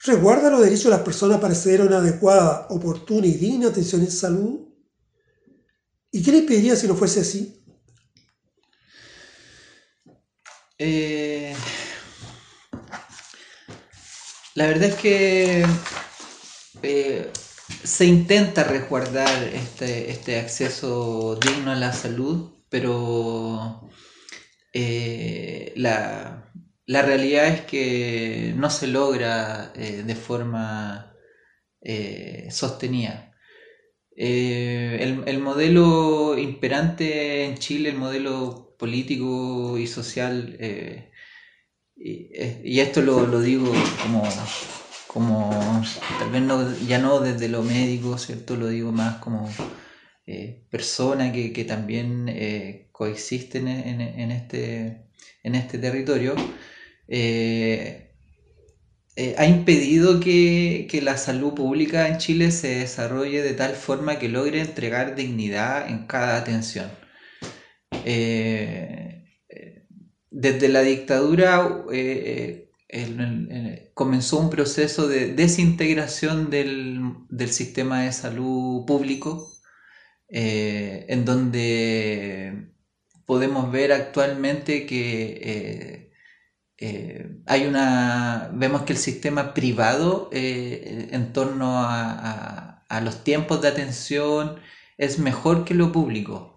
¿resguarda 0.00 0.50
los 0.50 0.60
derechos 0.60 0.84
de 0.84 0.90
las 0.90 1.00
personas 1.00 1.40
para 1.40 1.52
acceder 1.52 1.80
a 1.80 1.84
una 1.84 1.98
adecuada, 1.98 2.66
oportuna 2.70 3.26
y 3.26 3.34
digna 3.34 3.68
atención 3.68 4.02
en 4.02 4.10
salud? 4.10 4.60
¿Y 6.10 6.22
qué 6.22 6.32
le 6.32 6.42
pediría 6.42 6.76
si 6.76 6.86
no 6.86 6.94
fuese 6.94 7.20
así? 7.20 7.62
Eh, 10.78 11.54
la 14.54 14.66
verdad 14.66 14.90
es 14.90 14.94
que 14.96 15.66
eh, 16.86 17.30
se 17.84 18.06
intenta 18.06 18.64
resguardar 18.64 19.42
este, 19.52 20.10
este 20.10 20.38
acceso 20.38 21.36
digno 21.42 21.72
a 21.72 21.74
la 21.74 21.92
salud, 21.92 22.62
pero 22.68 23.90
eh, 24.72 25.72
la, 25.76 26.52
la 26.86 27.02
realidad 27.02 27.48
es 27.48 27.62
que 27.62 28.54
no 28.56 28.70
se 28.70 28.86
logra 28.86 29.72
eh, 29.74 30.02
de 30.06 30.14
forma 30.14 31.12
sostenida. 32.50 33.32
El, 34.16 35.22
el 35.26 35.38
modelo 35.38 36.36
imperante 36.36 37.44
en 37.44 37.58
Chile, 37.58 37.90
el 37.90 37.96
modelo 37.96 38.74
político 38.76 39.78
y 39.78 39.86
social, 39.86 40.58
y, 41.96 42.30
y 42.64 42.80
esto 42.80 43.02
lo, 43.02 43.26
lo 43.26 43.40
digo 43.40 43.72
como, 44.02 44.24
como 45.16 45.82
tal 46.18 46.30
vez 46.30 46.42
no, 46.42 46.56
ya 46.86 46.98
no 46.98 47.20
desde 47.20 47.48
lo 47.48 47.62
médico, 47.62 48.18
¿cierto? 48.18 48.54
Lo 48.56 48.68
digo 48.68 48.92
más 48.92 49.16
como 49.18 49.50
eh, 50.26 50.66
persona 50.70 51.32
que, 51.32 51.52
que 51.54 51.64
también 51.64 52.28
eh, 52.28 52.88
coexisten 52.92 53.66
en, 53.68 54.30
este, 54.30 55.08
en 55.42 55.54
este 55.54 55.78
territorio. 55.78 56.34
eh, 57.08 58.12
eh, 59.16 59.34
ha 59.38 59.46
impedido 59.46 60.20
que, 60.20 60.86
que 60.90 61.00
la 61.00 61.16
salud 61.16 61.54
pública 61.54 62.08
en 62.08 62.18
Chile 62.18 62.50
se 62.50 62.80
desarrolle 62.80 63.42
de 63.42 63.54
tal 63.54 63.74
forma 63.74 64.18
que 64.18 64.28
logre 64.28 64.60
entregar 64.60 65.14
dignidad 65.14 65.88
en 65.88 66.06
cada 66.06 66.36
atención. 66.36 66.90
Desde 70.30 70.68
la 70.68 70.82
dictadura 70.82 71.84
eh, 72.98 73.90
comenzó 73.94 74.38
un 74.38 74.50
proceso 74.50 75.08
de 75.08 75.34
desintegración 75.34 76.50
del, 76.50 77.16
sistema 77.48 78.02
de 78.02 78.12
salud 78.12 78.86
público, 78.86 79.52
en 80.28 81.24
donde 81.24 82.72
podemos 83.26 83.70
ver 83.70 83.92
actualmente 83.92 84.86
que 84.86 86.10
hay 87.46 87.66
una, 87.66 88.50
vemos 88.54 88.82
que 88.82 88.92
el 88.94 88.98
sistema 88.98 89.54
privado 89.54 90.30
en 90.32 91.32
torno 91.32 91.78
a, 91.80 92.84
a, 92.88 93.00
los 93.00 93.24
tiempos 93.24 93.62
de 93.62 93.68
atención 93.68 94.58
es 94.98 95.18
mejor 95.18 95.64
que 95.64 95.74
lo 95.74 95.92
público. 95.92 96.56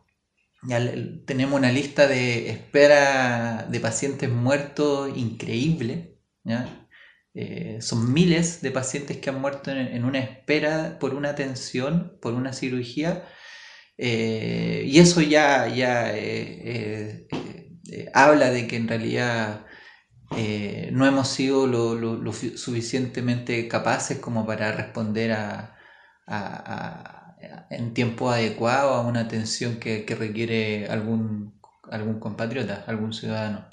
Ya 0.63 0.79
tenemos 1.25 1.57
una 1.57 1.71
lista 1.71 2.07
de 2.07 2.49
espera 2.49 3.65
de 3.69 3.79
pacientes 3.79 4.29
muertos 4.29 5.09
increíble. 5.17 6.08
Eh, 7.33 7.77
son 7.81 8.13
miles 8.13 8.61
de 8.61 8.71
pacientes 8.71 9.17
que 9.17 9.29
han 9.29 9.39
muerto 9.41 9.71
en, 9.71 10.03
una 10.03 10.19
espera 10.19 10.97
por 10.99 11.13
una 11.13 11.29
atención, 11.29 12.17
por 12.21 12.33
una 12.33 12.53
cirugía. 12.53 13.25
Eh, 13.97 14.83
y 14.85 14.99
eso 14.99 15.21
ya, 15.21 15.67
ya 15.67 16.11
eh, 16.15 17.27
habla 18.13 18.51
de 18.51 18.67
que 18.67 18.77
en 18.77 18.87
realidad 18.87 19.65
no 20.91 21.05
hemos 21.05 21.27
sido 21.29 21.67
lo, 21.67 22.33
suficientemente 22.33 23.67
capaces 23.67 24.19
como 24.19 24.45
para 24.45 24.71
responder 24.71 25.31
a 25.33 25.75
en 27.69 27.93
tiempo 27.93 28.29
adecuado 28.31 28.93
a 28.93 29.01
una 29.01 29.21
atención 29.21 29.79
que, 29.79 30.05
requiere 30.17 30.87
algún, 30.87 31.59
algún 31.89 32.19
compatriota, 32.19 32.83
algún 32.87 33.13
ciudadano. 33.13 33.69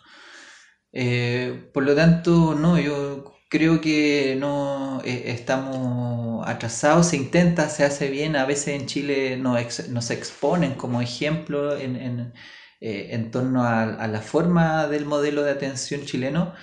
Eh, 0.98 1.68
por 1.74 1.84
lo 1.84 1.94
tanto, 1.94 2.54
no, 2.54 2.78
yo 2.78 3.34
creo 3.50 3.80
que 3.82 4.34
no 4.38 5.02
eh, 5.04 5.24
estamos 5.26 6.46
atrasados, 6.48 7.08
se 7.08 7.16
intenta, 7.16 7.68
se 7.68 7.84
hace 7.84 8.08
bien, 8.10 8.34
a 8.34 8.46
veces 8.46 8.68
en 8.80 8.86
Chile 8.86 9.36
nos, 9.36 9.88
nos 9.90 10.10
exponen 10.10 10.74
como 10.74 11.02
ejemplo 11.02 11.76
en, 11.76 11.96
en, 11.96 12.32
eh, 12.80 13.28
torno 13.30 13.64
a, 13.64 14.06
la 14.08 14.20
forma 14.22 14.86
del 14.88 15.04
modelo 15.04 15.42
de 15.42 15.50
atención 15.50 16.02
chileno, 16.06 16.54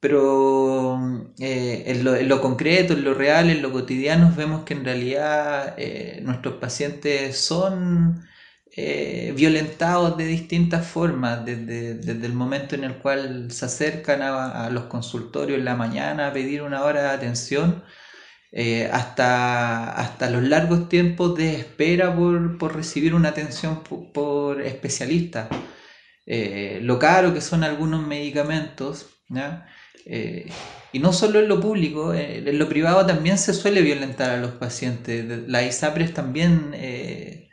pero 0.00 0.98
eh, 1.38 1.84
en, 1.86 2.28
lo, 2.28 2.40
concreto, 2.40 2.92
en 2.94 3.04
lo 3.04 3.14
real, 3.14 3.50
en 3.50 3.62
lo 3.62 3.72
cotidiano, 3.72 4.32
vemos 4.36 4.64
que 4.64 4.74
en 4.74 4.84
realidad 4.84 5.74
eh, 5.78 6.20
nuestros 6.22 6.54
pacientes 6.56 7.38
son 7.38 8.26
eh, 8.76 9.32
violentados 9.36 10.16
de 10.16 10.26
distintas 10.26 10.86
formas, 10.86 11.44
desde, 11.44 12.26
el 12.26 12.32
momento 12.32 12.74
en 12.74 12.84
el 12.84 12.96
cual 12.98 13.50
se 13.50 13.64
acercan 13.64 14.22
a, 14.22 14.68
los 14.70 14.84
consultorios 14.84 15.58
en 15.58 15.64
la 15.64 15.74
mañana 15.74 16.28
a 16.28 16.32
pedir 16.32 16.62
una 16.62 16.84
hora 16.84 17.02
de 17.02 17.08
atención, 17.08 17.84
hasta, 18.92 19.92
hasta 19.92 20.30
los 20.30 20.42
largos 20.42 20.88
tiempos 20.88 21.36
de 21.36 21.56
espera 21.56 22.14
por, 22.14 22.74
recibir 22.74 23.14
una 23.14 23.30
atención 23.30 23.82
por, 23.82 24.12
por 24.12 24.62
especialistas. 24.62 25.48
lo 26.26 26.98
caro 26.98 27.34
que 27.34 27.40
son 27.40 27.64
algunos 27.64 28.06
medicamentos. 28.06 29.06
Eh, 30.08 30.46
y 30.92 31.00
no 31.00 31.12
solo 31.12 31.40
en 31.40 31.48
lo 31.48 31.60
público, 31.60 32.14
eh, 32.14 32.38
en 32.38 32.58
lo 32.58 32.68
privado 32.68 33.04
también 33.04 33.38
se 33.38 33.52
suele 33.52 33.82
violentar 33.82 34.30
a 34.30 34.36
los 34.38 34.52
pacientes. 34.52 35.48
La 35.48 35.64
ISAPRES 35.64 36.14
también 36.14 36.70
eh, 36.74 37.48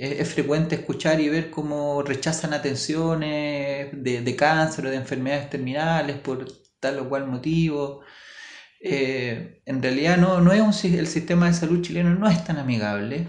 es 0.00 0.28
frecuente 0.32 0.76
escuchar 0.76 1.20
y 1.20 1.28
ver 1.28 1.50
cómo 1.50 2.02
rechazan 2.02 2.54
atenciones 2.54 3.90
de, 3.92 4.36
cáncer 4.36 4.86
o 4.86 4.90
de 4.90 4.96
enfermedades 4.96 5.50
terminales 5.50 6.16
por 6.18 6.46
tal 6.80 6.98
o 7.00 7.08
cual 7.08 7.26
motivo. 7.26 8.02
en 8.80 9.82
realidad 9.82 10.18
no, 10.18 10.40
no 10.40 10.52
es 10.52 10.84
el 10.84 11.06
sistema 11.06 11.46
de 11.46 11.54
salud 11.54 11.82
chileno 11.82 12.14
no 12.14 12.28
es 12.28 12.44
tan 12.44 12.58
amigable. 12.58 13.26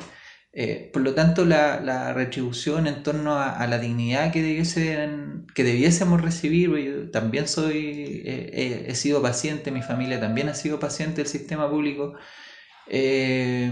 Eh, 0.57 0.89
por 0.93 1.01
lo 1.01 1.13
tanto, 1.13 1.43
la, 1.43 2.13
retribución 2.13 2.87
en 2.87 3.03
torno 3.03 3.37
a, 3.37 3.67
la 3.67 3.77
dignidad 3.77 4.31
que, 4.31 4.41
debiesen, 4.41 5.47
que 5.53 5.65
debiésemos 5.65 6.21
recibir, 6.21 7.11
también 7.11 7.47
soy, 7.49 8.21
eh, 8.25 8.85
he 8.87 8.95
sido 8.95 9.21
paciente, 9.21 9.69
mi 9.71 9.81
familia 9.81 10.17
también 10.21 10.47
ha 10.47 10.53
sido 10.53 10.79
paciente 10.79 11.17
del 11.17 11.27
sistema 11.27 11.69
público, 11.69 12.15
eh, 12.87 13.71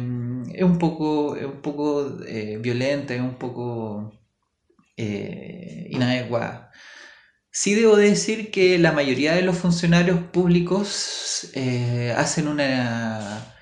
es 0.54 0.64
un 0.64 0.78
poco, 0.80 1.36
es 1.36 1.46
un 1.46 1.62
poco 1.62 2.18
violenta, 2.60 3.14
es 3.14 3.22
un 3.22 3.36
poco 3.36 4.14
inadecuada. 4.98 6.72
Sí 7.52 7.76
debo 7.76 7.96
decir 7.98 8.52
que 8.52 8.80
la 8.80 8.92
mayoría 8.92 9.36
de 9.36 9.44
los 9.44 9.58
funcionarios 9.58 10.20
públicos 10.32 11.52
hacen 12.16 12.48
una 12.48 13.54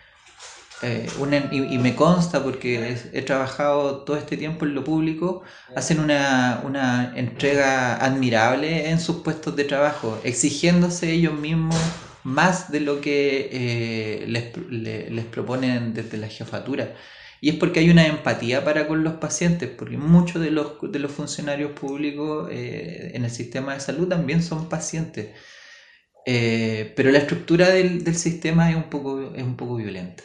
eh, 0.83 1.07
y, 1.51 1.77
me 1.77 1.95
consta 1.95 2.41
porque 2.41 2.97
he, 3.13 3.21
trabajado 3.21 4.03
todo 4.03 4.17
este 4.17 4.35
tiempo 4.35 4.65
en 4.65 4.73
lo 4.73 4.83
público, 4.83 5.43
hacen 5.75 5.99
una, 5.99 7.13
entrega 7.15 7.97
admirable 8.03 8.89
en 8.89 8.99
sus 8.99 9.17
puestos 9.17 9.55
de 9.55 9.65
trabajo, 9.65 10.19
exigiéndose 10.23 11.11
ellos 11.11 11.33
mismos 11.35 11.75
más 12.23 12.71
de 12.71 12.79
lo 12.81 13.01
que 13.01 13.49
eh, 13.51 14.25
les, 14.27 15.25
proponen 15.25 15.93
desde 15.93 16.17
la 16.17 16.27
jefatura. 16.27 16.95
Y 17.41 17.49
es 17.49 17.55
porque 17.55 17.79
hay 17.79 17.89
una 17.89 18.05
empatía 18.07 18.63
para 18.63 18.87
con 18.87 19.03
los 19.03 19.13
pacientes, 19.15 19.69
porque 19.69 19.97
muchos 19.97 20.41
de 20.41 20.51
los, 20.51 20.73
de 20.81 20.99
los 20.99 21.11
funcionarios 21.11 21.71
públicos 21.71 22.49
eh, 22.51 23.11
en 23.15 23.25
el 23.25 23.31
sistema 23.31 23.73
de 23.73 23.79
salud 23.79 24.07
también 24.07 24.43
son 24.43 24.69
pacientes. 24.69 25.29
pero 26.25 27.11
la 27.11 27.19
estructura 27.19 27.69
del, 27.69 28.03
del 28.03 28.15
sistema 28.15 28.69
es 28.69 28.75
un 28.75 28.89
poco, 28.89 29.33
es 29.35 29.43
un 29.43 29.55
poco 29.57 29.75
violenta. 29.75 30.23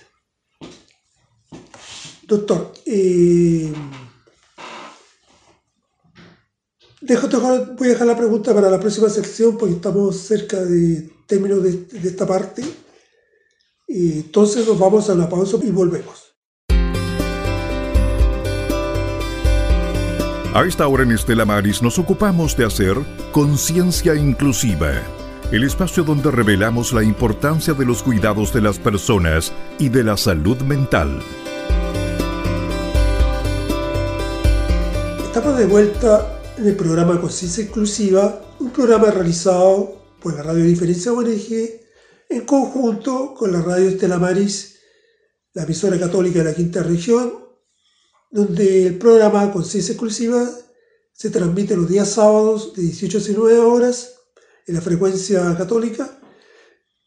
Doctor, 2.27 2.73
eh, 2.85 3.73
voy 7.77 7.87
a 7.87 7.91
dejar 7.91 8.07
la 8.07 8.17
pregunta 8.17 8.53
para 8.53 8.69
la 8.69 8.81
próxima 8.81 9.09
sección 9.09 9.57
porque 9.57 9.75
estamos 9.75 10.17
cerca 10.17 10.61
de 10.65 11.09
término 11.27 11.57
de, 11.57 11.87
esta 12.05 12.27
parte. 12.27 12.65
entonces 13.89 14.67
nos 14.67 14.79
vamos 14.79 15.11
a 15.11 15.15
la 15.15 15.29
pausa 15.29 15.57
y 15.63 15.71
volvemos. 15.71 16.37
A 20.55 20.65
esta 20.65 20.89
hora 20.89 21.03
en 21.03 21.13
Estela 21.13 21.45
Maris 21.45 21.83
nos 21.83 21.99
ocupamos 21.99 22.57
de 22.57 22.65
hacer 22.65 22.97
conciencia 23.31 24.15
inclusiva, 24.15 24.91
el 25.53 25.65
espacio 25.65 26.03
donde 26.03 26.31
revelamos 26.31 26.95
la 26.95 27.03
importancia 27.03 27.75
de 27.75 27.85
los 27.85 28.03
cuidados 28.03 28.55
de 28.55 28.63
las 28.63 28.79
personas 28.79 29.53
y 29.79 29.91
de 29.91 30.03
la 30.03 30.17
salud 30.17 30.57
mental. 30.63 31.21
Estamos 35.27 35.59
de 35.59 35.67
vuelta 35.67 36.41
en 36.57 36.69
el 36.69 36.77
programa 36.77 37.21
Conciencia 37.21 37.63
Exclusiva, 37.63 38.41
un 38.59 38.71
programa 38.71 39.11
realizado 39.11 39.96
por 40.21 40.35
la 40.35 40.43
Radio 40.43 40.65
Diferencia 40.65 41.13
ONG 41.13 41.87
en 42.29 42.45
conjunto 42.45 43.35
con 43.35 43.53
la 43.53 43.63
Radio 43.63 43.89
Estela 43.89 44.19
Maris, 44.19 44.81
la 45.55 45.63
emisora 45.63 45.99
católica 45.99 46.41
de 46.41 46.45
la 46.45 46.55
quinta 46.55 46.83
región, 46.83 47.47
donde 48.31 48.87
el 48.87 48.99
programa 48.99 49.51
Conciencia 49.53 49.93
Exclusiva 49.93 50.47
se 51.13 51.31
transmite 51.31 51.77
los 51.77 51.89
días 51.89 52.11
sábados 52.11 52.75
de 52.75 52.83
18 52.83 53.19
a 53.19 53.21
19 53.21 53.59
horas 53.59 54.15
en 54.67 54.75
la 54.75 54.81
frecuencia 54.81 55.57
católica 55.57 56.19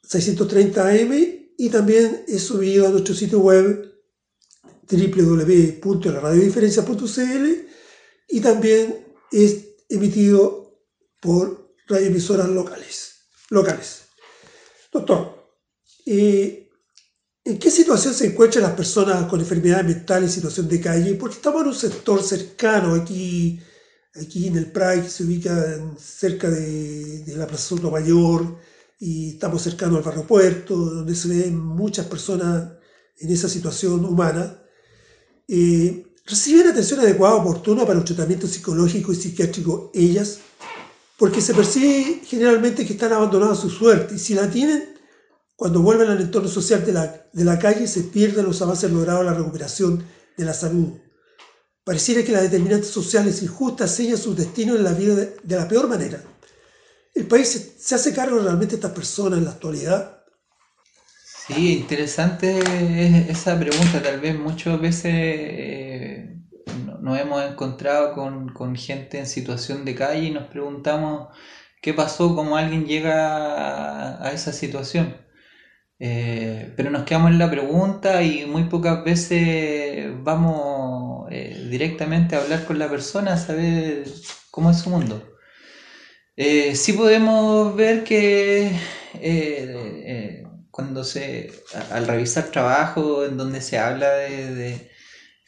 630 0.03 0.87
AM 0.87 1.11
y 1.57 1.69
también 1.69 2.23
es 2.27 2.41
subido 2.41 2.87
a 2.87 2.89
nuestro 2.89 3.13
sitio 3.13 3.39
web 3.39 3.85
www.laradiodiferencia.cl 4.89 7.67
y 8.29 8.39
también 8.39 9.05
es 9.31 9.65
emitido 9.87 10.79
por 11.21 11.68
radioemisoras 11.89 12.47
locales. 12.47 13.15
locales. 13.49 14.03
Doctor, 14.91 15.49
eh, 16.05 16.69
¿en 17.43 17.57
qué 17.57 17.71
situación 17.71 18.13
se 18.13 18.27
encuentran 18.27 18.63
las 18.63 18.73
personas 18.73 19.25
con 19.25 19.39
enfermedades 19.39 19.85
mentales 19.85 20.29
en 20.29 20.35
situación 20.35 20.67
de 20.69 20.79
calle? 20.79 21.15
Porque 21.15 21.35
estamos 21.35 21.61
en 21.61 21.67
un 21.67 21.75
sector 21.75 22.23
cercano 22.23 22.95
aquí, 22.95 23.59
aquí 24.15 24.47
en 24.47 24.57
el 24.57 24.71
Pride, 24.71 25.03
que 25.03 25.09
se 25.09 25.23
ubica 25.23 25.93
cerca 25.99 26.49
de, 26.49 27.23
la 27.35 27.47
Plaza 27.47 27.63
Soto 27.63 27.91
Mayor, 27.91 28.57
y 28.99 29.31
estamos 29.31 29.61
cercanos 29.61 29.97
al 29.97 30.03
barrio 30.03 30.27
Puerto, 30.27 30.75
donde 30.75 31.15
se 31.15 31.27
ven 31.27 31.57
muchas 31.57 32.05
personas 32.05 32.71
en 33.17 33.31
esa 33.31 33.49
situación 33.49 34.05
humana. 34.05 34.61
Eh, 35.47 36.05
¿Reciben 36.25 36.67
atención 36.67 36.99
adecuada, 36.99 37.35
oportuna 37.35 37.85
para 37.85 37.97
un 37.97 38.05
tratamiento 38.05 38.45
psicológico 38.45 39.11
y 39.11 39.15
psiquiátrico 39.15 39.89
ellas? 39.95 40.39
Porque 41.19 41.41
se 41.41 41.53
percibe 41.53 42.21
generalmente 42.25 42.85
que 42.85 42.93
están 42.93 43.11
abandonadas 43.11 43.59
a 43.59 43.61
su 43.61 43.69
suerte 43.69 44.15
y 44.15 44.19
si 44.19 44.33
la 44.33 44.49
tienen, 44.49 44.97
cuando 45.57 45.81
vuelven 45.81 46.09
al 46.09 46.21
entorno 46.21 46.47
social 46.47 46.85
de 46.85 46.93
la, 46.93 47.27
de 47.33 47.43
la 47.43 47.59
calle 47.59 47.85
se 47.87 48.03
pierden 48.03 48.45
los 48.45 48.61
avances 48.61 48.89
logrados 48.89 49.21
en 49.21 49.27
la 49.27 49.33
recuperación 49.33 50.03
de 50.37 50.45
la 50.45 50.53
salud. 50.53 50.93
Pareciera 51.83 52.23
que 52.23 52.31
las 52.31 52.43
determinantes 52.43 52.89
sociales 52.89 53.43
injustas 53.43 53.93
sellan 53.93 54.17
su 54.17 54.33
destino 54.33 54.75
en 54.75 54.83
la 54.85 54.93
vida 54.93 55.15
de, 55.15 55.55
la 55.57 55.67
peor 55.67 55.89
manera. 55.89 56.23
¿El 57.13 57.25
país 57.25 57.73
se, 57.77 57.95
hace 57.95 58.13
cargo 58.13 58.39
realmente 58.39 58.71
de 58.71 58.75
estas 58.75 58.91
personas 58.91 59.39
en 59.39 59.45
la 59.45 59.51
actualidad? 59.51 60.23
Sí, 61.47 61.79
interesante 61.79 62.59
es 62.59 63.29
esa 63.29 63.59
pregunta. 63.59 64.01
Tal 64.01 64.21
vez 64.21 64.39
muchas 64.39 64.79
veces 64.79 65.11
eh, 65.13 66.38
nos 67.09 67.19
hemos 67.19 67.43
encontrado 67.43 68.13
con, 68.13 68.49
con 68.53 68.75
gente 68.75 69.19
en 69.19 69.25
situación 69.27 69.85
de 69.85 69.95
calle 69.95 70.27
y 70.27 70.31
nos 70.31 70.45
preguntamos 70.47 71.29
qué 71.81 71.93
pasó, 71.93 72.35
cómo 72.35 72.57
alguien 72.57 72.85
llega 72.85 74.23
a, 74.25 74.31
esa 74.33 74.53
situación. 74.53 75.17
Eh, 75.99 76.73
pero 76.77 76.91
nos 76.91 77.03
quedamos 77.03 77.31
en 77.31 77.39
la 77.39 77.49
pregunta 77.51 78.23
y 78.23 78.45
muy 78.45 78.65
pocas 78.65 79.03
veces 79.03 80.11
vamos 80.23 81.27
eh, 81.31 81.67
directamente 81.69 82.35
a 82.35 82.39
hablar 82.41 82.65
con 82.65 82.79
la 82.79 82.89
persona, 82.89 83.33
a 83.33 83.37
saber 83.37 84.05
cómo 84.51 84.71
es 84.71 84.77
su 84.79 84.89
mundo. 84.91 85.23
Eh, 86.35 86.75
sí 86.75 86.93
podemos 86.93 87.75
ver 87.75 88.03
que 88.03 88.71
eh, 89.15 90.43
cuando 90.71 91.03
se, 91.03 91.51
al 91.91 92.07
revisar 92.07 92.45
trabajo 92.51 93.25
en 93.25 93.37
donde 93.37 93.61
se 93.61 93.77
habla 93.77 94.09
de- 94.11 94.88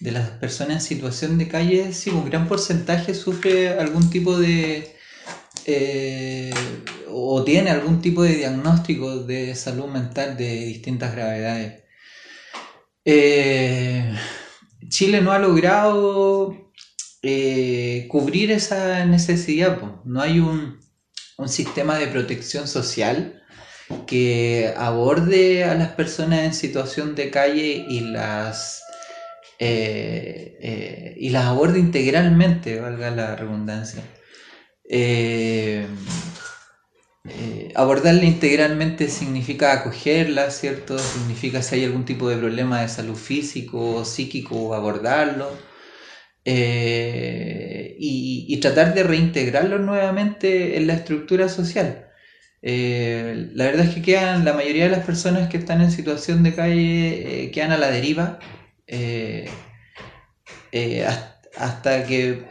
de 0.01 0.11
las 0.11 0.29
personas 0.31 0.77
en 0.77 0.81
situación 0.81 1.37
de 1.37 1.47
calle, 1.47 1.93
sí, 1.93 2.09
un 2.09 2.25
gran 2.25 2.47
porcentaje 2.47 3.13
sufre 3.13 3.69
algún 3.69 4.09
tipo 4.09 4.37
de, 4.37 4.95
eh, 5.65 6.51
o 7.07 7.43
tiene 7.43 7.69
algún 7.69 8.01
tipo 8.01 8.23
de 8.23 8.35
diagnóstico 8.35 9.23
de 9.23 9.53
salud 9.55 9.85
mental 9.85 10.35
de 10.37 10.65
distintas 10.65 11.13
gravedades. 11.13 11.83
Eh, 13.05 14.11
Chile 14.89 15.21
no 15.21 15.31
ha 15.31 15.39
logrado 15.39 16.71
eh, 17.21 18.07
cubrir 18.09 18.51
esa 18.51 19.05
necesidad, 19.05 19.79
no 20.03 20.19
hay 20.19 20.39
un, 20.39 20.79
un 21.37 21.49
sistema 21.49 21.99
de 21.99 22.07
protección 22.07 22.67
social 22.67 23.39
que 24.07 24.73
aborde 24.77 25.63
a 25.63 25.75
las 25.75 25.89
personas 25.89 26.39
en 26.39 26.53
situación 26.55 27.13
de 27.13 27.29
calle 27.29 27.85
y 27.87 27.99
las 27.99 28.81
eh, 29.63 30.58
eh, 30.60 31.13
y 31.17 31.30
las 31.30 31.45
aborde 31.45 31.80
integralmente, 31.80 32.80
valga 32.80 33.12
la 33.12 33.36
redundancia. 33.36 34.02
Eh, 34.89 35.86
eh, 37.30 37.71
abordarla 37.76 38.26
integralmente 38.26 39.08
significa 39.08 39.74
acogerla, 39.74 40.50
¿cierto? 40.50 40.97
Significa 40.97 41.62
si 41.62 41.76
hay 41.76 41.86
algún 41.86 42.06
tipo 42.06 42.28
de 42.28 42.38
problema 42.38 42.82
de 42.82 42.89
salud 42.89 43.15
físico 43.15 43.97
o 43.97 44.06
psíquico, 44.06 44.74
abordarlo. 44.74 45.52
y, 46.43 48.45
y 48.50 48.58
tratar 48.60 48.95
de 48.95 49.04
reintegrarlo 49.04 49.78
nuevamente 49.78 50.78
en 50.78 50.88
la 50.88 50.93
estructura 50.93 51.50
social. 51.50 52.08
La 52.63 53.65
verdad 53.65 53.86
es 53.86 53.95
que 53.95 54.02
quedan, 54.02 54.45
la 54.45 54.54
mayoría 54.54 54.86
de 54.86 54.91
las 54.91 55.06
personas 55.06 55.50
que 55.50 55.58
están 55.58 55.82
en 55.82 55.91
situación 55.91 56.43
de 56.43 56.56
calle 56.56 57.52
quedan 57.54 57.71
a 57.71 57.78
la 57.78 57.91
deriva 57.91 58.39
eh, 58.91 59.49
eh, 60.71 61.06
has- 61.06 61.36
hasta 61.58 62.06
que 62.06 62.43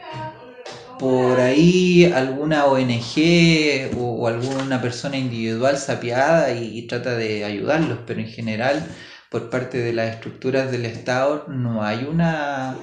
por 0.99 1.39
ahí 1.39 2.05
alguna 2.13 2.65
ONG 2.65 3.91
o, 3.97 4.27
alguna 4.27 4.81
persona 4.81 5.17
individual 5.17 5.77
se 5.77 5.91
apiada 5.93 6.53
y, 6.53 6.85
trata 6.87 7.15
de 7.15 7.43
ayudarlos, 7.45 7.99
pero 8.05 8.19
en 8.19 8.27
general 8.27 8.83
por 9.31 9.49
parte 9.49 9.79
de 9.79 9.93
las 9.93 10.15
estructuras 10.15 10.71
del 10.71 10.85
Estado 10.85 11.45
no 11.47 11.83
hay 11.83 12.03
una, 12.03 12.77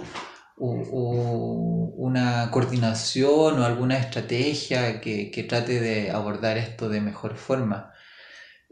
una 0.57 2.51
coordinación 2.51 3.61
o 3.61 3.65
alguna 3.65 3.99
estrategia 3.99 5.01
que, 5.01 5.31
que 5.31 5.45
trate 5.45 5.81
de 5.81 6.11
abordar 6.11 6.59
esto 6.59 6.89
de 6.89 7.01
mejor 7.01 7.37
forma. 7.37 7.93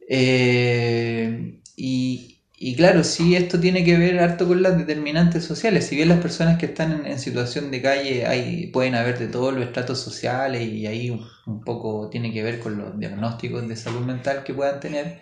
Eh, 0.09 1.61
y, 1.77 2.36
y 2.59 2.75
claro, 2.75 3.05
sí, 3.05 3.37
esto 3.37 3.61
tiene 3.61 3.85
que 3.85 3.99
ver 3.99 4.19
harto 4.19 4.49
con 4.49 4.62
las 4.62 4.79
determinantes 4.79 5.45
sociales. 5.45 5.87
Si 5.87 5.97
bien 5.97 6.09
las 6.09 6.21
personas 6.21 6.59
que 6.59 6.66
están 6.66 7.05
en, 7.07 7.19
situación 7.19 7.71
de 7.71 7.83
calle 7.83 8.27
hay, 8.27 8.69
pueden 8.69 8.95
haber 8.95 9.19
de 9.19 9.29
todos 9.29 9.53
los 9.55 9.64
estratos 9.64 10.01
sociales 10.01 10.62
y 10.62 10.87
ahí 10.87 11.11
un, 11.11 11.62
poco 11.64 12.09
tiene 12.11 12.33
que 12.33 12.42
ver 12.42 12.59
con 12.61 12.79
los 12.79 12.99
diagnósticos 12.99 13.69
de 13.69 13.77
salud 13.77 14.01
mental 14.01 14.42
que 14.42 14.55
puedan 14.55 14.81
tener, 14.81 15.21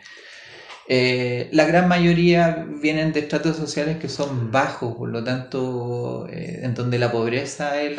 eh, 0.89 1.49
la 1.53 1.65
gran 1.65 1.89
mayoría 1.89 2.67
vienen 2.83 3.13
de 3.13 3.21
estratos 3.21 3.57
sociales 3.57 3.99
que 3.99 4.09
son 4.09 4.51
bajos, 4.53 4.95
por 4.97 5.09
lo 5.09 5.25
tanto, 5.25 6.29
eh, 6.31 6.61
en 6.63 6.75
donde 6.75 6.99
la 6.99 7.11
pobreza 7.13 7.81
es 7.81 7.97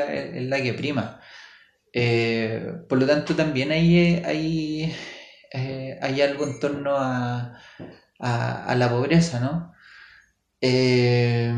la, 0.49 0.61
que 0.61 0.73
prima. 0.73 1.19
Eh, 1.93 2.73
por 2.89 2.99
lo 2.99 3.07
tanto, 3.07 3.35
también 3.35 3.71
hay, 3.71 4.21
hay, 4.25 4.95
hay 6.01 6.21
algo 6.21 6.45
en 6.45 6.59
torno 6.59 6.95
a, 6.97 7.59
a, 8.25 8.75
la 8.75 8.89
pobreza, 8.89 9.39
¿no? 9.39 9.73
Eh, 10.61 11.53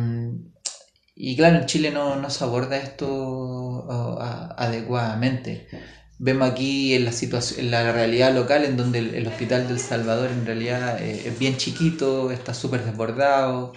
y 1.15 1.35
claro, 1.35 1.57
en 1.59 1.65
Chile 1.65 1.91
no, 1.91 2.15
no 2.15 2.29
se 2.29 2.43
aborda 2.43 2.77
esto 2.77 3.87
adecuadamente. 4.57 5.67
Vemos 6.19 6.49
aquí 6.51 6.93
en 6.95 7.05
la 7.05 7.11
en 7.57 7.71
la 7.71 7.91
realidad 7.91 8.33
local 8.33 8.65
en 8.65 8.77
donde 8.77 8.99
el, 8.99 9.27
hospital 9.27 9.67
del 9.67 9.79
Salvador 9.79 10.31
en 10.31 10.45
realidad 10.45 11.01
eh, 11.01 11.27
es 11.27 11.39
bien 11.39 11.57
chiquito, 11.57 12.31
está 12.31 12.53
súper 12.53 12.83
desbordado, 12.83 13.73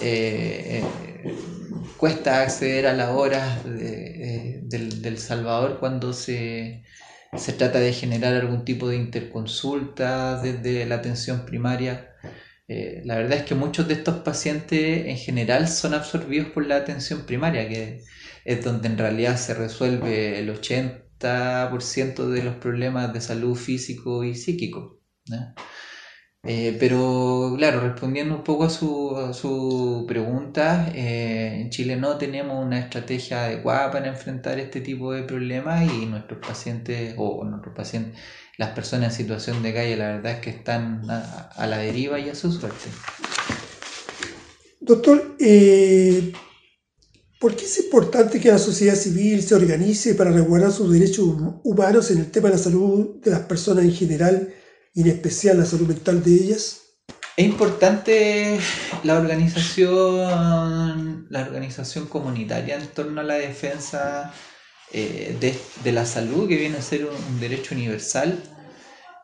eh, 0.00 0.82
cuesta 1.96 2.42
acceder 2.42 2.86
a 2.86 2.94
las 2.94 3.10
horas 3.10 3.64
de- 3.64 4.60
del, 4.64 5.02
del 5.02 5.18
Salvador 5.18 5.78
cuando 5.80 6.12
se, 6.12 6.84
se 7.36 7.52
trata 7.54 7.78
de 7.80 7.92
generar 7.92 8.34
algún 8.34 8.64
tipo 8.64 8.88
de 8.88 8.96
interconsulta 8.96 10.40
desde 10.42 10.86
la 10.86 10.96
atención 10.96 11.44
primaria. 11.46 12.07
Eh, 12.68 13.02
la 13.04 13.16
verdad 13.16 13.38
es 13.38 13.44
que 13.44 13.54
muchos 13.54 13.88
de 13.88 13.94
estos 13.94 14.16
pacientes 14.20 15.06
en 15.06 15.16
general 15.16 15.68
son 15.68 15.94
absorbidos 15.94 16.50
por 16.50 16.66
la 16.66 16.76
atención 16.76 17.24
primaria, 17.26 17.68
que 17.68 18.02
es 18.44 18.64
donde 18.64 18.88
en 18.88 18.98
realidad 18.98 19.36
se 19.38 19.54
resuelve 19.54 20.38
el 20.38 20.50
80% 20.50 22.28
de 22.28 22.42
los 22.44 22.56
problemas 22.56 23.12
de 23.12 23.20
salud 23.20 23.56
físico 23.56 24.22
y 24.24 24.34
psíquico. 24.34 25.00
Eh, 26.44 26.76
pero 26.78 27.54
claro, 27.56 27.80
respondiendo 27.80 28.34
un 28.36 28.44
poco 28.44 28.64
a 28.64 28.70
su, 28.70 29.30
su 29.34 30.04
pregunta, 30.06 30.90
eh, 30.94 31.60
en 31.60 31.70
Chile 31.70 31.96
no 31.96 32.16
tenemos 32.16 32.64
una 32.64 32.78
estrategia 32.78 33.44
adecuada 33.44 33.90
para 33.90 34.08
enfrentar 34.08 34.58
este 34.58 34.80
tipo 34.80 35.12
de 35.12 35.24
problemas 35.24 35.90
y 35.92 36.06
nuestros 36.06 36.38
pacientes, 36.46 37.14
o 37.18 37.44
nuestros 37.44 37.74
pacientes, 37.74 38.18
las 38.58 38.70
personas 38.70 39.12
en 39.12 39.16
situación 39.16 39.62
de 39.62 39.72
calle, 39.72 39.96
la 39.96 40.08
verdad 40.08 40.32
es 40.32 40.40
que 40.40 40.50
están 40.50 41.08
a, 41.08 41.50
a 41.56 41.66
la 41.66 41.78
deriva 41.78 42.18
y 42.18 42.28
a 42.28 42.34
su 42.34 42.52
suerte. 42.52 42.90
Doctor, 44.80 45.36
eh, 45.38 46.32
¿por 47.38 47.54
qué 47.54 47.64
es 47.64 47.78
importante 47.78 48.40
que 48.40 48.50
la 48.50 48.58
sociedad 48.58 48.96
civil 48.96 49.42
se 49.42 49.54
organice 49.54 50.14
para 50.14 50.32
resguardar 50.32 50.72
sus 50.72 50.92
derechos 50.92 51.26
hum- 51.26 51.60
humanos 51.62 52.10
en 52.10 52.18
el 52.18 52.30
tema 52.32 52.48
de 52.48 52.56
la 52.56 52.62
salud 52.62 53.20
de 53.22 53.30
las 53.30 53.40
personas 53.40 53.84
en 53.84 53.94
general 53.94 54.52
y 54.92 55.02
en 55.02 55.08
especial 55.08 55.58
la 55.58 55.64
salud 55.64 55.86
mental 55.86 56.22
de 56.24 56.34
ellas? 56.34 56.78
Es 57.36 57.46
importante 57.46 58.58
la 59.04 59.18
organización, 59.18 61.26
la 61.30 61.42
organización 61.42 62.06
comunitaria 62.06 62.76
en 62.76 62.88
torno 62.88 63.20
a 63.20 63.24
la 63.24 63.34
defensa 63.34 64.32
eh, 64.90 65.36
de, 65.40 65.72
de 65.76 65.92
la 65.92 66.06
salud, 66.06 66.48
que 66.48 66.56
viene 66.56 66.78
a 66.78 66.82
ser 66.82 67.06
un, 67.06 67.38
derecho 67.40 67.74
universal. 67.74 68.42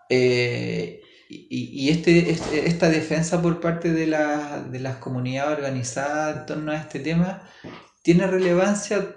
Eh, 0.09 1.01
y 1.29 1.87
y 1.87 1.91
este, 1.91 2.31
este- 2.31 2.69
esta 2.69 2.89
defensa 2.91 3.43
por 3.43 3.61
parte 3.61 3.93
de, 3.93 4.07
la- 4.07 4.63
de 4.71 4.81
las 4.81 4.97
comunidades 4.99 5.59
organizadas 5.59 6.39
en 6.41 6.47
torno 6.47 6.73
a 6.73 6.77
este 6.77 7.01
tema 7.01 7.49
tiene 8.03 8.27
relevancia 8.27 9.17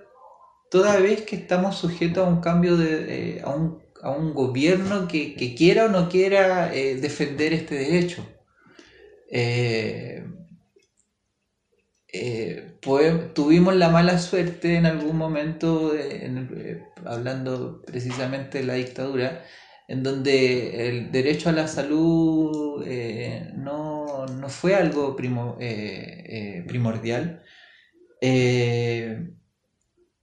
toda 0.72 1.00
vez 1.00 1.24
que 1.24 1.36
estamos 1.38 1.78
sujetos 1.78 2.26
a 2.28 2.30
un 2.30 2.42
cambio 2.42 2.78
de, 2.78 3.38
eh, 3.40 3.42
a, 3.44 3.52
un, 3.56 3.84
a 4.04 4.12
un 4.12 4.34
gobierno 4.34 5.08
que, 5.08 5.36
que 5.36 5.56
quiera 5.56 5.86
o 5.86 5.90
no 5.90 6.10
quiera 6.10 6.70
defender 6.70 7.54
este 7.54 7.76
derecho. 7.76 8.26
Eh, 12.14 12.78
poe- 12.82 13.32
tuvimos 13.34 13.76
la 13.76 13.90
mala 13.90 14.18
suerte 14.18 14.76
en 14.76 14.86
algún 14.86 15.18
momento, 15.18 15.94
eh, 15.96 16.84
hablando 17.06 17.82
precisamente 17.86 18.60
de 18.60 18.64
la 18.66 18.76
dictadura, 18.76 19.44
en 19.90 20.04
donde 20.04 20.88
el 20.88 21.12
derecho 21.12 21.50
a 21.50 21.52
la 21.54 21.68
salud 21.68 22.84
eh, 22.86 23.52
no, 23.56 24.26
no 24.26 24.50
fue 24.50 24.76
algo 24.76 25.16
primo- 25.16 25.58
eh, 25.60 26.64
primordial. 26.68 27.44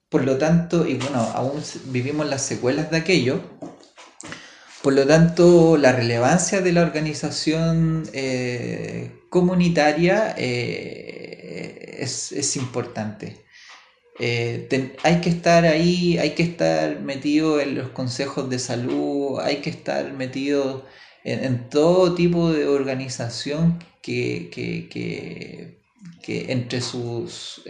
Por 0.08 0.24
lo 0.24 0.38
tanto, 0.38 0.86
y 0.86 0.94
bueno, 0.94 1.18
aún 1.34 1.62
vivimos 1.86 2.26
las 2.28 2.42
secuelas 2.42 2.90
de 2.90 2.96
aquello. 2.98 3.40
Por 4.82 4.92
lo 4.92 5.06
tanto, 5.06 5.76
la 5.76 5.92
relevancia 5.92 6.60
de 6.60 6.72
la 6.72 6.82
organización 6.82 8.04
comunitaria 9.30 10.34
es, 11.98 12.32
es 12.32 12.56
importante. 12.56 13.36
eh, 14.20 14.96
hay 15.02 15.20
que 15.20 15.30
estar 15.30 15.64
ahí, 15.64 16.18
hay 16.18 16.30
que 16.30 16.44
estar 16.44 17.00
metido 17.00 17.60
en 17.60 17.74
los 17.76 17.88
consejos 17.90 18.48
de 18.50 18.58
salud, 18.58 19.40
hay 19.40 19.56
que 19.56 19.70
estar 19.70 20.12
metido 20.12 20.84
en, 21.24 21.68
todo 21.70 22.14
tipo 22.14 22.52
de 22.52 22.66
organización 22.68 23.78
que, 24.02 24.50
que, 24.52 25.78
entre, 26.52 26.80
sus, 26.80 27.62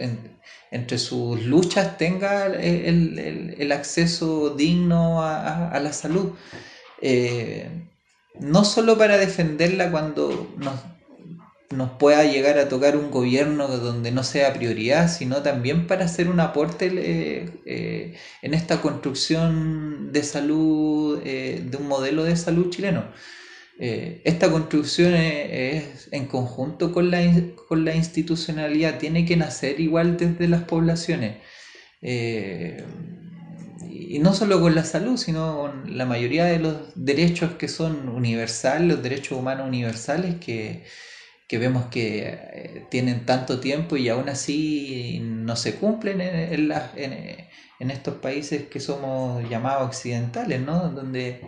entre 0.71 0.97
sus 0.97 1.41
luchas 1.43 1.97
tenga 1.97 2.47
el, 2.47 3.71
acceso 3.71 4.49
digno 4.51 5.23
a, 5.23 5.79
la 5.81 5.93
salud. 5.93 6.33
Eh, 7.01 7.69
no 8.39 8.65
solo 8.65 8.97
para 8.97 9.17
defenderla 9.17 9.91
cuando 9.91 10.53
nos 10.57 10.73
nos 11.71 11.91
pueda 11.91 12.23
llegar 12.25 12.57
a 12.59 12.69
tocar 12.69 12.95
un 12.95 13.11
gobierno 13.11 13.67
donde 13.67 14.11
no 14.11 14.23
sea 14.23 14.53
prioridad, 14.53 15.11
sino 15.11 15.41
también 15.41 15.87
para 15.87 16.05
hacer 16.05 16.29
un 16.29 16.39
aporte 16.39 16.91
eh, 16.93 17.49
eh, 17.65 18.13
en 18.41 18.53
esta 18.53 18.81
construcción 18.81 20.11
de 20.11 20.23
salud, 20.23 21.21
eh, 21.25 21.63
de 21.65 21.77
un 21.77 21.87
modelo 21.87 22.23
de 22.23 22.35
salud 22.35 22.69
chileno. 22.69 23.05
esta 23.77 24.51
construcción 24.51 25.13
es, 25.15 26.07
en 26.11 26.27
conjunto 26.27 26.93
con 26.93 27.11
la, 27.11 27.19
con 27.67 27.83
la, 27.83 27.95
institucionalidad, 27.95 28.99
tiene 28.99 29.25
que 29.25 29.35
nacer 29.35 29.79
igual 29.79 30.17
desde 30.17 30.47
las 30.47 30.63
poblaciones. 30.63 31.37
y 34.11 34.19
no 34.19 34.33
solo 34.33 34.61
con 34.61 34.75
la 34.75 34.83
salud, 34.83 35.17
sino 35.17 35.57
con 35.57 35.97
la 35.97 36.05
mayoría 36.05 36.45
de 36.45 36.59
los 36.59 36.75
derechos 36.95 37.53
que 37.59 37.67
son 37.67 38.09
universales, 38.09 38.87
los 38.87 39.03
derechos 39.03 39.37
humanos 39.39 39.67
universales 39.67 40.35
que, 40.35 40.83
que 41.47 41.57
vemos 41.59 41.85
que 41.87 42.27
eh, 42.27 42.87
tienen 42.89 43.25
tanto 43.25 43.59
tiempo 43.59 43.97
y 43.97 44.09
aún 44.09 44.29
así 44.29 45.19
no 45.21 45.55
se 45.55 45.75
cumplen 45.75 46.21
en, 46.21 46.71
en, 47.79 47.91
estos 47.91 48.15
países 48.15 48.63
que 48.63 48.79
somos 48.79 49.47
llamados 49.49 49.87
occidentales, 49.87 50.61
¿no? 50.61 50.89
Donde 50.89 51.41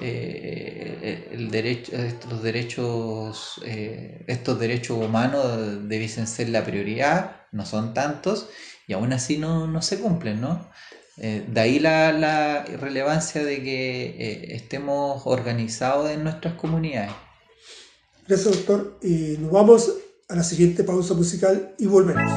eh, 0.00 1.28
el 1.32 1.50
derecho, 1.50 1.92
estos 1.96 2.42
derechos, 2.42 3.60
eh, 3.66 4.24
estos 4.28 4.58
derechos 4.60 4.98
humanos 5.04 5.88
debiesen 5.88 6.26
ser 6.28 6.48
la 6.50 6.64
prioridad, 6.64 7.42
no 7.52 7.66
son 7.66 7.94
tantos 7.94 8.48
y 8.86 8.92
aún 8.92 9.12
así 9.12 9.38
no, 9.38 9.82
se 9.82 10.00
cumplen, 10.00 10.40
¿no? 10.40 10.70
de 11.16 11.60
ahí 11.60 11.78
la, 11.78 12.10
la, 12.10 12.64
relevancia 12.64 13.44
de 13.44 13.62
que 13.62 14.54
estemos 14.54 15.22
organizados 15.26 16.10
en 16.10 16.24
nuestras 16.24 16.54
comunidades. 16.54 17.12
Gracias, 18.26 18.54
doctor. 18.56 18.98
Y 19.02 19.36
nos 19.38 19.50
vamos 19.50 19.92
a 20.28 20.36
la 20.36 20.44
siguiente 20.44 20.84
pausa 20.84 21.14
musical 21.14 21.74
y 21.78 21.86
volvemos. 21.86 22.32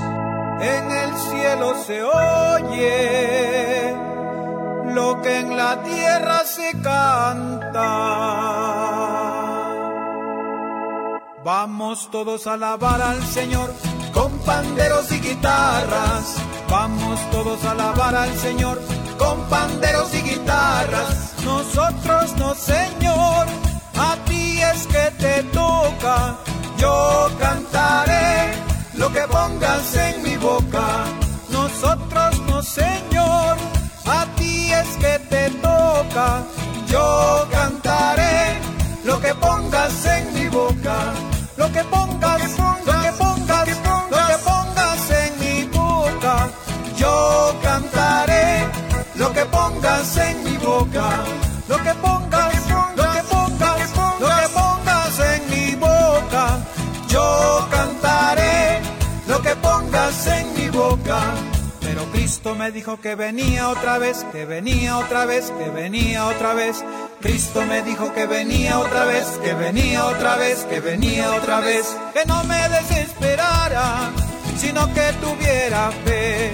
En 0.61 0.91
el 0.91 1.13
cielo 1.29 1.73
se 1.85 2.03
oye 2.03 3.93
lo 4.93 5.21
que 5.21 5.39
en 5.39 5.57
la 5.57 5.83
tierra 5.83 6.43
se 6.45 6.71
canta. 6.81 8.15
Vamos 11.43 12.09
todos 12.09 12.47
a 12.47 12.53
alabar 12.53 13.01
al 13.01 13.23
Señor 13.27 13.71
con 14.13 14.31
panderos 14.39 15.11
y 15.11 15.19
guitarras. 15.19 16.35
Vamos 16.69 17.19
todos 17.29 17.63
a 17.65 17.71
alabar 17.71 18.15
al 18.15 18.35
Señor 18.37 18.81
con 19.19 19.39
panderos 19.49 20.13
y 20.15 20.21
guitarras. 20.21 21.35
Nosotros 21.43 22.35
no, 22.37 22.55
Señor 22.55 23.04
pongas 29.45 29.95
en 29.95 30.23
mi 30.23 30.37
boca. 30.37 31.24
Cristo 62.25 62.55
me 62.55 62.71
dijo 62.71 62.99
que 62.99 63.13
venía 63.13 63.69
otra 63.69 63.99
vez, 63.99 64.25
que 64.31 64.45
venía 64.45 64.97
otra 64.97 65.27
vez, 65.27 65.51
que 65.51 65.69
venía 65.69 66.25
otra 66.25 66.55
vez. 66.55 66.83
Cristo 67.21 67.63
me 67.67 67.83
dijo 67.83 68.11
que 68.15 68.25
venía 68.25 68.79
otra 68.79 69.05
vez, 69.05 69.27
que 69.43 69.53
venía 69.53 70.03
otra 70.05 70.35
vez, 70.35 70.65
que 70.67 70.79
venía 70.79 71.35
otra 71.35 71.59
vez. 71.59 71.85
Que 72.15 72.25
no 72.25 72.43
me 72.45 72.67
desesperara, 72.67 74.09
sino 74.57 74.91
que 74.95 75.13
tuviera 75.21 75.91
fe. 76.03 76.51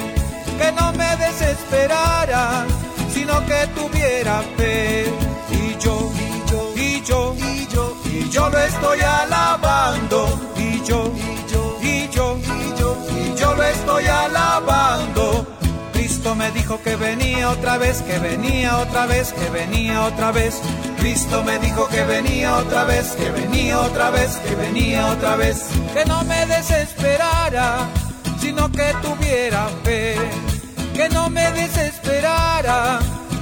Que 0.60 0.74
no 0.74 0.92
me 0.92 1.16
desesperara, 1.16 2.66
sino 3.14 3.40
que 3.46 3.66
tuviera 3.68 4.42
fe. 4.58 5.06
Y 5.52 5.78
yo, 5.82 6.12
y 6.20 6.52
yo, 6.52 6.74
y 6.76 7.02
yo, 7.02 7.36
y 7.40 7.68
yo, 7.68 7.98
y 8.12 8.30
yo 8.30 8.50
lo 8.50 8.60
estoy 8.60 9.00
alabando. 9.00 10.52
Y 10.58 10.84
yo, 10.84 11.10
y 11.16 11.50
yo, 11.50 11.78
y 11.82 12.10
yo, 12.10 12.38
y 12.38 12.78
yo 12.78 13.12
yo 13.42 13.56
lo 13.56 13.64
estoy 13.64 14.06
alabando. 14.06 15.61
Cristo 16.22 16.36
me 16.36 16.52
dijo 16.52 16.80
que 16.84 16.96
venía 16.98 17.50
otra 17.50 17.80
vez, 17.80 18.04
que 18.04 18.20
venía 18.20 18.78
otra 18.78 19.08
vez, 19.08 19.34
que 19.34 19.50
venía 19.50 20.06
otra 20.06 20.32
vez. 20.32 20.62
Cristo 21.00 21.44
me 21.44 21.58
dijo 21.58 21.88
que 21.88 22.04
venía 22.04 22.58
otra 22.58 22.84
vez, 22.84 23.14
que 23.14 23.32
venía 23.32 23.80
otra 23.80 24.12
vez, 24.12 24.36
que 24.36 24.54
venía 24.54 25.08
otra 25.08 25.36
vez. 25.36 25.66
Que 25.96 26.06
no 26.06 26.24
me 26.26 26.46
desesperara, 26.46 27.90
sino 28.40 28.72
que 28.72 28.94
tuviera 29.02 29.68
fe. 29.84 30.16
Que 30.94 31.10
no 31.10 31.28
me 31.32 31.52
desesperara, 31.54 33.00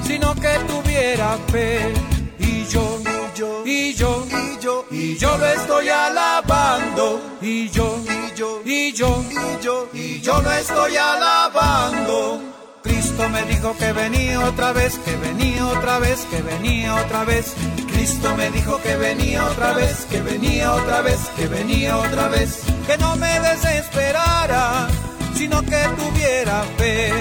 sino 0.08 0.34
que 0.36 0.58
tuviera 0.70 1.38
fe. 1.52 1.82
Y 2.40 2.66
yo, 2.66 2.98
y 3.02 3.38
yo, 3.38 3.64
y 3.66 3.94
yo, 3.94 4.26
y 4.32 4.64
yo, 4.64 4.86
y 4.90 5.18
yo 5.18 5.38
lo 5.38 5.46
estoy 5.48 5.90
alabando. 5.90 7.20
Y 7.42 7.68
yo, 7.72 8.00
yo, 8.38 8.62
y 8.64 8.94
yo, 8.94 9.22
y 9.30 9.62
yo, 9.62 9.90
y 9.92 10.22
yo 10.22 10.42
no 10.42 10.52
estoy 10.54 10.96
alabando. 10.96 12.59
Cristo 13.20 13.34
me 13.34 13.54
dijo 13.54 13.76
que 13.76 13.92
venía 13.92 14.40
otra 14.40 14.72
vez, 14.72 14.98
que 15.00 15.14
venía 15.18 15.68
otra 15.68 16.00
vez, 16.00 16.26
que 16.32 16.42
venía 16.42 16.96
otra 16.96 17.26
vez. 17.26 17.54
Cristo 17.92 18.34
me 18.38 18.50
dijo 18.50 18.82
que 18.82 18.96
venía 18.96 19.44
otra 19.44 19.74
vez, 19.74 20.06
que 20.10 20.22
venía 20.22 20.74
otra 20.74 21.02
vez, 21.02 21.20
que 21.36 21.48
venía 21.48 21.98
otra 21.98 22.30
vez. 22.30 22.62
Que 22.88 22.98
no 22.98 23.18
me 23.18 23.42
desesperara, 23.42 24.88
sino 25.36 25.62
que 25.64 25.84
tuviera 25.98 26.64
fe. 26.78 27.12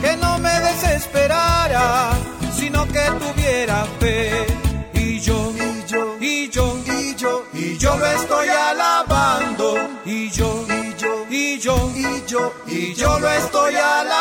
Que 0.00 0.16
no 0.16 0.38
me 0.38 0.58
desesperara, 0.58 2.12
sino 2.56 2.86
que 2.86 3.04
tuviera 3.20 3.84
fe. 4.00 4.46
Y 4.94 5.20
yo, 5.20 5.52
y 5.54 5.86
yo, 5.86 6.16
y 6.18 6.48
yo, 6.48 6.78
y 6.86 7.14
yo, 7.14 7.44
y 7.52 7.76
yo 7.76 7.94
lo 7.98 8.06
estoy 8.06 8.48
alabando. 8.48 9.74
Y 10.06 10.30
yo, 10.30 10.64
y 10.66 10.94
yo, 10.96 11.26
y 11.28 11.58
yo, 11.58 11.92
y 11.94 12.24
yo, 12.26 12.54
y 12.66 12.94
yo 12.94 13.18
lo 13.18 13.28
estoy 13.28 13.74
alabando. 13.74 14.15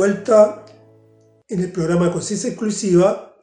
Vuelta 0.00 0.64
en 1.46 1.60
el 1.60 1.70
programa 1.72 2.10
Conciencia 2.10 2.48
Exclusiva, 2.48 3.36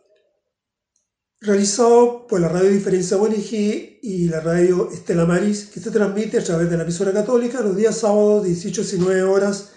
realizado 1.40 2.26
por 2.26 2.42
la 2.42 2.48
Radio 2.48 2.72
Diferencia 2.72 3.16
ONG 3.16 4.00
y 4.02 4.28
la 4.28 4.40
radio 4.40 4.90
Estela 4.92 5.28
Maris, 5.28 5.66
que 5.66 5.80
se 5.80 5.92
transmite 5.92 6.40
a 6.40 6.44
través 6.44 6.68
de 6.72 6.78
la 6.78 6.82
emisora 6.82 7.14
católica 7.14 7.62
los 7.62 7.76
días 7.76 8.00
sábados 8.00 8.44
18 8.44 8.82
19 8.82 9.22
horas 9.22 9.74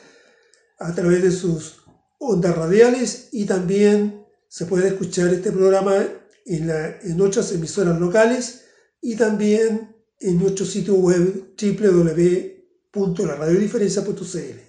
a 0.78 0.94
través 0.94 1.22
de 1.22 1.32
sus 1.32 1.84
ondas 2.18 2.56
radiales 2.56 3.28
y 3.32 3.44
también 3.44 4.24
se 4.48 4.64
puede 4.64 4.88
escuchar 4.88 5.34
este 5.34 5.52
programa 5.52 6.02
en, 6.46 6.66
la, 6.66 6.98
en 7.02 7.20
otras 7.20 7.52
emisoras 7.52 8.00
locales 8.00 8.64
y 9.02 9.16
también 9.16 9.94
en 10.18 10.38
nuestro 10.38 10.64
sitio 10.64 10.94
web 10.94 11.52
www.laradiodiferencia.cl. 11.60 14.60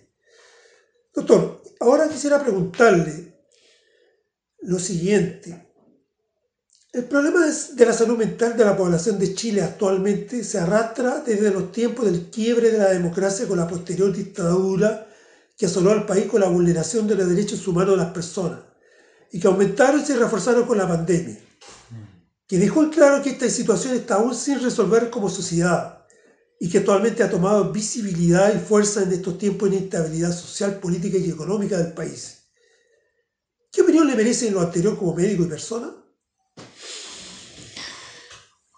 Doctor, 1.14 1.61
ahora 1.82 2.08
quisiera 2.08 2.42
preguntarle 2.42 3.34
lo 4.62 4.80
siguiente. 4.80 5.68
El 6.94 7.06
problema 7.06 7.40
de 7.46 7.86
la 7.86 7.94
salud 7.94 8.18
mental 8.18 8.56
de 8.56 8.66
la 8.66 8.78
población 8.78 9.18
de 9.18 9.34
Chile 9.34 9.62
actualmente 9.62 10.44
se 10.44 10.60
arrastra 10.60 11.22
desde 11.26 11.52
los 11.52 11.72
tiempos 11.72 12.06
del 12.06 12.30
quiebre 12.30 12.70
de 12.70 12.78
la 12.78 12.90
democracia 12.90 13.48
con 13.48 13.58
la 13.58 13.68
posterior 13.68 14.14
dictadura 14.14 15.08
que 15.58 15.66
asoló 15.66 15.92
al 15.92 16.06
país 16.06 16.26
con 16.26 16.42
la 16.42 16.50
vulneración 16.50 17.08
de 17.08 17.16
los 17.16 17.30
derechos 17.30 17.68
humanos 17.68 17.92
de 17.92 18.04
las 18.04 18.14
personas 18.14 18.60
y 19.32 19.40
que 19.40 19.48
aumentaron 19.48 20.02
y 20.02 20.06
se 20.06 20.18
reforzaron 20.18 20.66
con 20.66 20.78
la 20.78 20.88
pandemia 20.88 21.38
que 22.46 22.58
dejó 22.58 22.84
en 22.84 22.90
claro 22.90 23.24
que 23.24 23.30
esta 23.30 23.50
situación 23.50 23.96
está 23.96 24.16
aún 24.16 24.36
sin 24.36 24.62
resolver 24.62 25.10
como 25.10 25.30
sociedad 25.30 26.01
y 26.64 26.70
que 26.70 26.78
actualmente 26.78 27.24
ha 27.24 27.30
tomado 27.30 27.72
visibilidad 27.72 28.54
y 28.54 28.60
fuerza 28.60 29.02
en 29.02 29.12
estos 29.12 29.36
tiempos 29.40 29.68
de 29.72 29.78
inestabilidad 29.78 30.32
social, 30.32 30.80
política 30.80 31.18
y 31.18 31.28
económica 31.28 31.76
del 31.76 31.94
país. 31.94 32.52
¿Qué 33.72 33.82
opinión 33.82 34.08
le 34.08 34.16
merece 34.16 34.48
en 34.48 34.54
lo 34.54 34.62
anterior 34.62 34.96
como 34.96 35.16
médico 35.16 35.44
y 35.44 35.48
persona? 35.48 35.92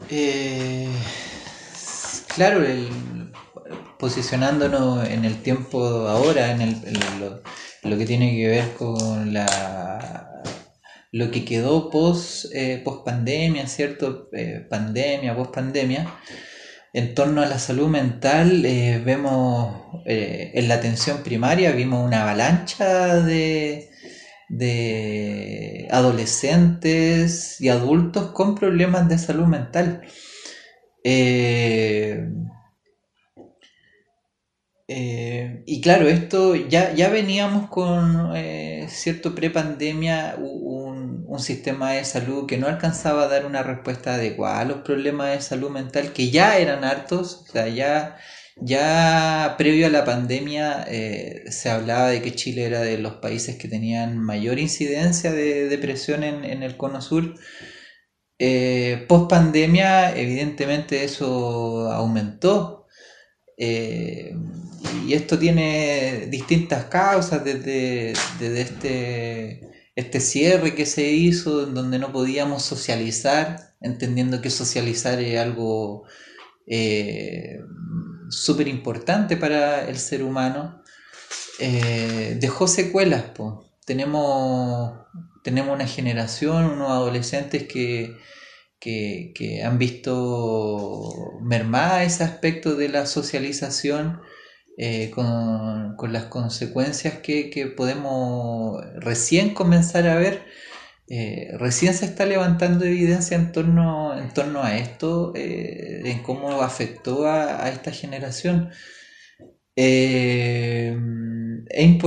Eh, 0.10 0.88
claro, 2.34 2.64
el, 2.64 2.88
posicionándonos 4.00 5.06
en 5.10 5.26
el 5.26 5.44
tiempo 5.44 6.08
ahora, 6.08 6.52
en, 6.52 6.62
el, 6.62 7.42
lo, 7.84 7.98
que 7.98 8.06
tiene 8.06 8.34
que 8.34 8.48
ver 8.48 8.74
con 8.76 9.34
la 9.34 10.30
lo 11.12 11.30
que 11.32 11.44
quedó 11.44 11.90
post, 11.90 12.46
eh, 12.54 12.82
pandemia, 13.04 13.68
¿cierto? 13.68 14.30
Eh, 14.32 14.66
pandemia, 14.70 15.36
post 15.36 15.54
pandemia. 15.54 16.08
En 16.94 17.16
torno 17.16 17.42
a 17.42 17.48
la 17.48 17.58
salud 17.58 17.88
mental, 17.90 18.64
eh, 18.66 19.02
vemos 19.04 19.76
eh, 20.06 20.52
en 20.54 20.68
la 20.68 20.76
atención 20.76 21.24
primaria, 21.24 21.72
vimos 21.72 22.06
una 22.06 22.22
avalancha 22.22 23.16
de, 23.22 23.90
de 24.48 25.88
adolescentes 25.92 27.60
y 27.60 27.70
adultos 27.70 28.28
con 28.34 28.54
problemas 28.56 29.10
de 29.10 29.18
salud 29.18 29.48
mental. 29.48 30.04
Eh, 31.04 32.30
y 35.66 35.82
claro, 35.82 36.08
esto 36.08 36.56
ya, 36.56 36.94
ya 36.94 37.10
veníamos 37.10 37.70
con 37.70 38.34
cierto 38.88 39.34
prepandemia, 39.34 40.38
un, 41.34 41.40
sistema 41.40 41.94
de 41.94 42.06
salud 42.06 42.48
que 42.48 42.58
no 42.58 42.68
alcanzaba 42.68 43.24
a 43.24 43.28
dar 43.28 43.46
una 43.46 43.64
respuesta 43.64 44.16
adecuada 44.16 44.60
a 44.60 44.66
los 44.66 44.78
problemas 44.80 45.32
de 45.32 45.42
salud 45.42 45.70
mental, 45.72 46.14
que 46.14 46.30
ya 46.32 46.58
eran 46.58 46.84
hartos, 46.84 47.46
o 47.48 47.52
sea, 47.52 47.68
ya, 47.68 48.18
ya 48.58 49.56
previo 49.58 49.88
a 49.88 49.90
la 49.90 50.06
pandemia 50.06 50.86
eh, 50.88 51.44
se 51.50 51.70
hablaba 51.70 52.10
de 52.10 52.22
que 52.22 52.36
Chile 52.36 52.66
era 52.66 52.82
de 52.82 52.98
los 52.98 53.16
países 53.16 53.58
que 53.58 53.68
tenían 53.68 54.18
mayor 54.20 54.60
incidencia 54.60 55.32
de 55.32 55.68
depresión 55.70 56.24
en, 56.24 56.46
en 56.46 56.64
el 56.64 56.78
cono 56.78 57.02
sur. 57.02 57.36
Eh, 58.40 59.06
post 59.08 59.30
pandemia, 59.30 60.16
evidentemente 60.18 61.04
eso 61.04 61.92
aumentó. 61.92 62.88
Eh, 63.58 64.36
y 65.08 65.14
esto 65.14 65.40
tiene 65.40 66.28
distintas 66.30 66.86
causas 66.86 67.44
desde, 67.44 68.14
desde 68.40 68.62
este, 68.62 69.73
este 69.96 70.20
cierre 70.20 70.76
que 70.76 70.86
se 70.86 71.12
hizo, 71.12 71.68
en 71.68 71.74
donde 71.74 72.00
no 72.00 72.12
podíamos 72.12 72.64
socializar, 72.64 73.76
entendiendo 73.80 74.42
que 74.42 74.50
socializar 74.50 75.20
es 75.20 75.40
algo 75.40 76.04
eh, 76.66 77.60
súper 78.30 78.68
importante 78.68 79.38
para 79.38 79.88
el 79.88 79.98
ser 79.98 80.24
humano, 80.24 80.82
eh, 81.60 82.38
dejó 82.40 82.68
secuelas. 82.68 83.26
pues 83.36 83.54
Tenemos, 83.86 84.94
tenemos 85.44 85.76
una 85.76 85.88
generación, 85.88 86.66
unos 86.66 86.90
adolescentes 86.90 87.68
que, 87.68 88.18
que, 88.80 89.32
que 89.36 89.64
han 89.64 89.78
visto 89.78 91.40
mermada 91.42 92.04
ese 92.04 92.24
aspecto 92.24 92.76
de 92.76 92.90
la 92.90 93.06
socialización 93.06 94.22
eh, 94.78 95.12
con, 95.12 95.96
con, 95.98 96.14
las 96.14 96.26
consecuencias 96.26 97.20
que, 97.20 97.50
que, 97.50 97.68
podemos 97.68 98.82
recién 98.96 99.54
comenzar 99.54 100.08
a 100.08 100.16
ver. 100.16 100.46
Eh, 101.10 101.50
recién 101.60 101.94
se 101.94 102.06
está 102.06 102.26
levantando 102.26 102.86
evidencia 102.86 103.36
en 103.36 103.52
torno, 103.52 104.18
en 104.18 104.34
torno 104.34 104.64
a 104.64 104.78
esto, 104.78 105.34
eh, 105.36 106.02
en 106.06 106.24
cómo 106.24 106.62
afectó 106.62 107.28
a, 107.28 107.66
a 107.66 107.70
esta 107.70 107.92
generación. 107.92 108.72
Eh, 109.76 110.96
es 111.70 112.04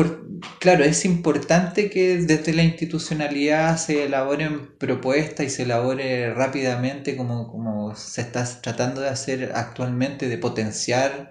claro, 0.61 0.85
es 0.85 1.05
importante 1.05 1.91
que 1.91 2.19
desde 2.19 2.53
la 2.55 2.62
institucionalidad 2.62 3.77
se 3.79 4.05
elaboren 4.05 4.77
propuestas 4.79 5.47
y 5.47 5.51
se 5.51 5.62
elabore 5.64 6.33
rápidamente 6.35 7.17
como, 7.17 7.51
como 7.51 7.95
se 7.97 8.21
está 8.21 8.45
tratando 8.61 9.01
de 9.01 9.09
hacer 9.09 9.53
actualmente, 9.55 10.29
de 10.29 10.39
potenciar 10.39 11.31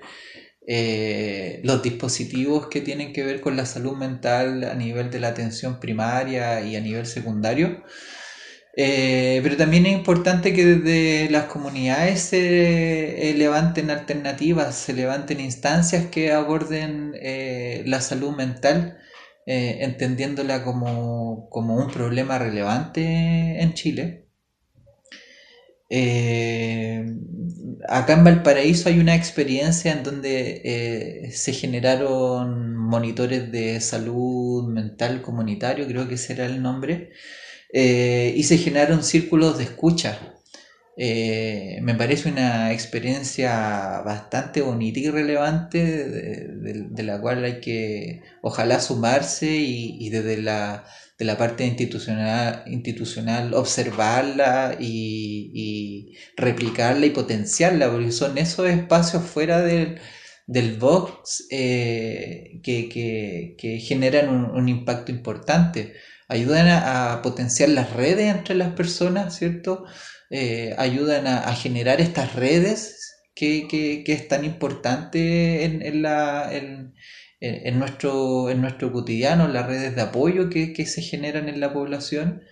eh, 0.67 1.61
los 1.63 1.83
dispositivos 1.83 2.67
que 2.67 2.81
tienen 2.81 3.13
que 3.13 3.23
ver 3.23 3.39
con 3.41 3.55
la 3.55 3.65
salud 3.67 3.95
mental 3.95 4.63
a 4.63 4.73
nivel 4.73 5.11
de 5.11 5.19
la 5.19 5.27
atención 5.29 5.79
primaria 5.79 6.61
y 6.61 6.75
a 6.75 6.81
nivel 6.81 7.05
secundario. 7.05 7.83
Eh, 8.77 9.39
pero 9.43 9.57
también 9.57 9.85
es 9.85 9.93
importante 9.93 10.53
que 10.53 10.65
desde 10.65 11.29
las 11.29 11.45
comunidades 11.45 12.21
se 12.21 13.29
eh, 13.29 13.33
levanten 13.35 13.89
alternativas, 13.89 14.75
se 14.75 14.93
levanten 14.93 15.39
instancias 15.39 16.07
que 16.07 16.31
aborden 16.31 17.13
la 17.85 18.01
salud 18.01 18.35
mental, 18.35 18.97
entendiéndola 19.45 20.63
como, 20.63 21.47
como, 21.49 21.75
un 21.77 21.91
problema 21.91 22.39
relevante 22.39 23.61
en 23.61 23.73
Chile. 23.75 24.24
Eh, 25.97 27.05
acá 27.87 28.13
en 28.15 28.25
Valparaíso 28.25 28.89
hay 28.89 28.99
una 28.99 29.15
experiencia 29.15 29.93
en 29.93 30.03
donde 30.03 30.61
eh, 30.65 31.31
se 31.31 31.53
generaron 31.53 32.75
monitores 32.75 33.49
de 33.49 33.79
salud 33.79 34.67
mental 34.67 35.21
comunitario, 35.21 35.87
creo 35.87 36.09
que 36.09 36.15
ese 36.15 36.33
era 36.33 36.47
el 36.47 36.61
nombre, 36.61 37.11
eh, 37.71 38.33
y 38.35 38.43
se 38.43 38.57
generaron 38.57 39.03
círculos 39.03 39.57
de 39.57 39.63
escucha. 39.63 40.19
Me 40.97 41.95
parece 41.97 42.29
una 42.29 42.73
experiencia 42.73 44.01
bastante 44.05 44.61
bonita 44.61 44.99
y 44.99 45.09
relevante 45.09 45.79
de, 46.09 47.03
la 47.03 47.21
cual 47.21 47.43
hay 47.45 47.59
que 47.61 48.21
ojalá 48.41 48.79
sumarse 48.81 49.47
y 49.47 50.09
desde 50.09 50.41
la 50.41 50.85
de 51.17 51.25
la 51.25 51.37
parte 51.37 51.65
institucional, 51.65 52.63
institucional 52.67 53.53
observarla 53.53 54.75
y, 54.79 55.51
y, 55.53 56.17
replicarla 56.35 57.05
y 57.05 57.11
potenciarla, 57.11 57.89
porque 57.89 58.11
son 58.11 58.37
esos 58.37 58.67
espacios 58.67 59.23
fuera 59.23 59.61
del, 59.61 59.99
del 60.47 60.77
box 60.77 61.47
eh, 61.51 62.59
que, 62.63 62.89
que, 63.57 63.79
generan 63.79 64.29
un, 64.29 64.69
impacto 64.69 65.11
importante. 65.11 65.93
Ayudan 66.27 66.67
a, 66.69 67.21
potenciar 67.21 67.69
las 67.69 67.93
redes 67.93 68.33
entre 68.35 68.55
las 68.55 68.73
personas, 68.73 69.37
¿cierto? 69.37 69.85
Eh, 70.29 70.75
ayudan 70.77 71.27
a, 71.27 71.53
generar 71.55 72.01
estas 72.01 72.35
redes 72.35 73.15
que, 73.35 73.67
que, 73.69 74.03
que 74.03 74.13
es 74.13 74.27
tan 74.27 74.43
importante 74.45 75.63
en, 75.65 75.81
en 75.81 76.01
la... 76.01 76.53
En, 76.53 76.93
en 77.39 77.79
nuestro, 77.79 78.49
en 78.49 78.61
nuestro 78.61 78.91
cotidiano, 78.91 79.47
las 79.47 79.67
redes 79.67 79.95
de 79.95 80.01
apoyo 80.01 80.49
que, 80.49 80.73
que 80.73 80.85
se 80.85 81.01
generan 81.01 81.49
en 81.49 81.59
la 81.59 81.73
población, 81.73 82.43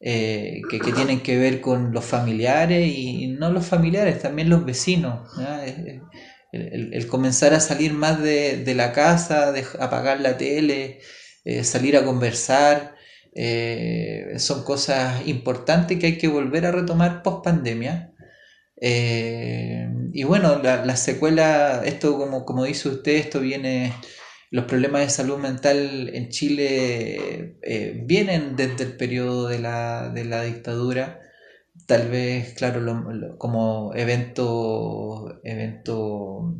eh, 0.00 0.60
que, 0.70 0.78
que, 0.78 0.92
tienen 0.92 1.20
que 1.20 1.38
ver 1.38 1.60
con 1.60 1.92
los 1.92 2.04
familiares 2.04 2.86
y 2.94 3.28
no 3.28 3.50
los 3.50 3.66
familiares, 3.66 4.20
también 4.20 4.50
los 4.50 4.64
vecinos. 4.64 5.30
El, 5.64 6.02
el, 6.52 6.94
el, 6.94 7.06
comenzar 7.06 7.54
a 7.54 7.60
salir 7.60 7.92
más 7.92 8.22
de, 8.22 8.62
de 8.64 8.74
la 8.74 8.92
casa, 8.92 9.52
de 9.52 9.64
apagar 9.80 10.20
la 10.20 10.36
tele, 10.36 11.00
eh, 11.44 11.64
salir 11.64 11.96
a 11.96 12.04
conversar, 12.04 12.96
eh, 13.34 14.34
son 14.38 14.64
cosas 14.64 15.26
importantes 15.28 15.98
que 15.98 16.06
hay 16.06 16.18
que 16.18 16.28
volver 16.28 16.66
a 16.66 16.72
retomar 16.72 17.22
post 17.22 17.44
pandemia. 17.44 18.12
Eh, 18.80 19.88
y 20.12 20.24
bueno, 20.24 20.60
la, 20.62 20.84
la, 20.84 20.96
secuela, 20.96 21.82
esto 21.84 22.18
como, 22.18 22.44
como 22.44 22.64
dice 22.64 22.88
usted, 22.88 23.12
esto 23.12 23.40
viene 23.40 23.92
los 24.56 24.64
problemas 24.64 25.02
de 25.02 25.10
salud 25.10 25.36
mental 25.36 26.08
en 26.14 26.30
Chile 26.30 27.58
eh, 27.60 28.00
vienen 28.06 28.56
desde 28.56 28.84
el 28.84 28.96
periodo 28.96 29.48
de 29.48 29.58
la, 29.58 30.08
de 30.08 30.24
la 30.24 30.44
dictadura, 30.44 31.20
tal 31.84 32.08
vez, 32.08 32.54
claro, 32.54 32.80
como 33.36 33.92
evento, 33.94 35.42
evento 35.44 36.54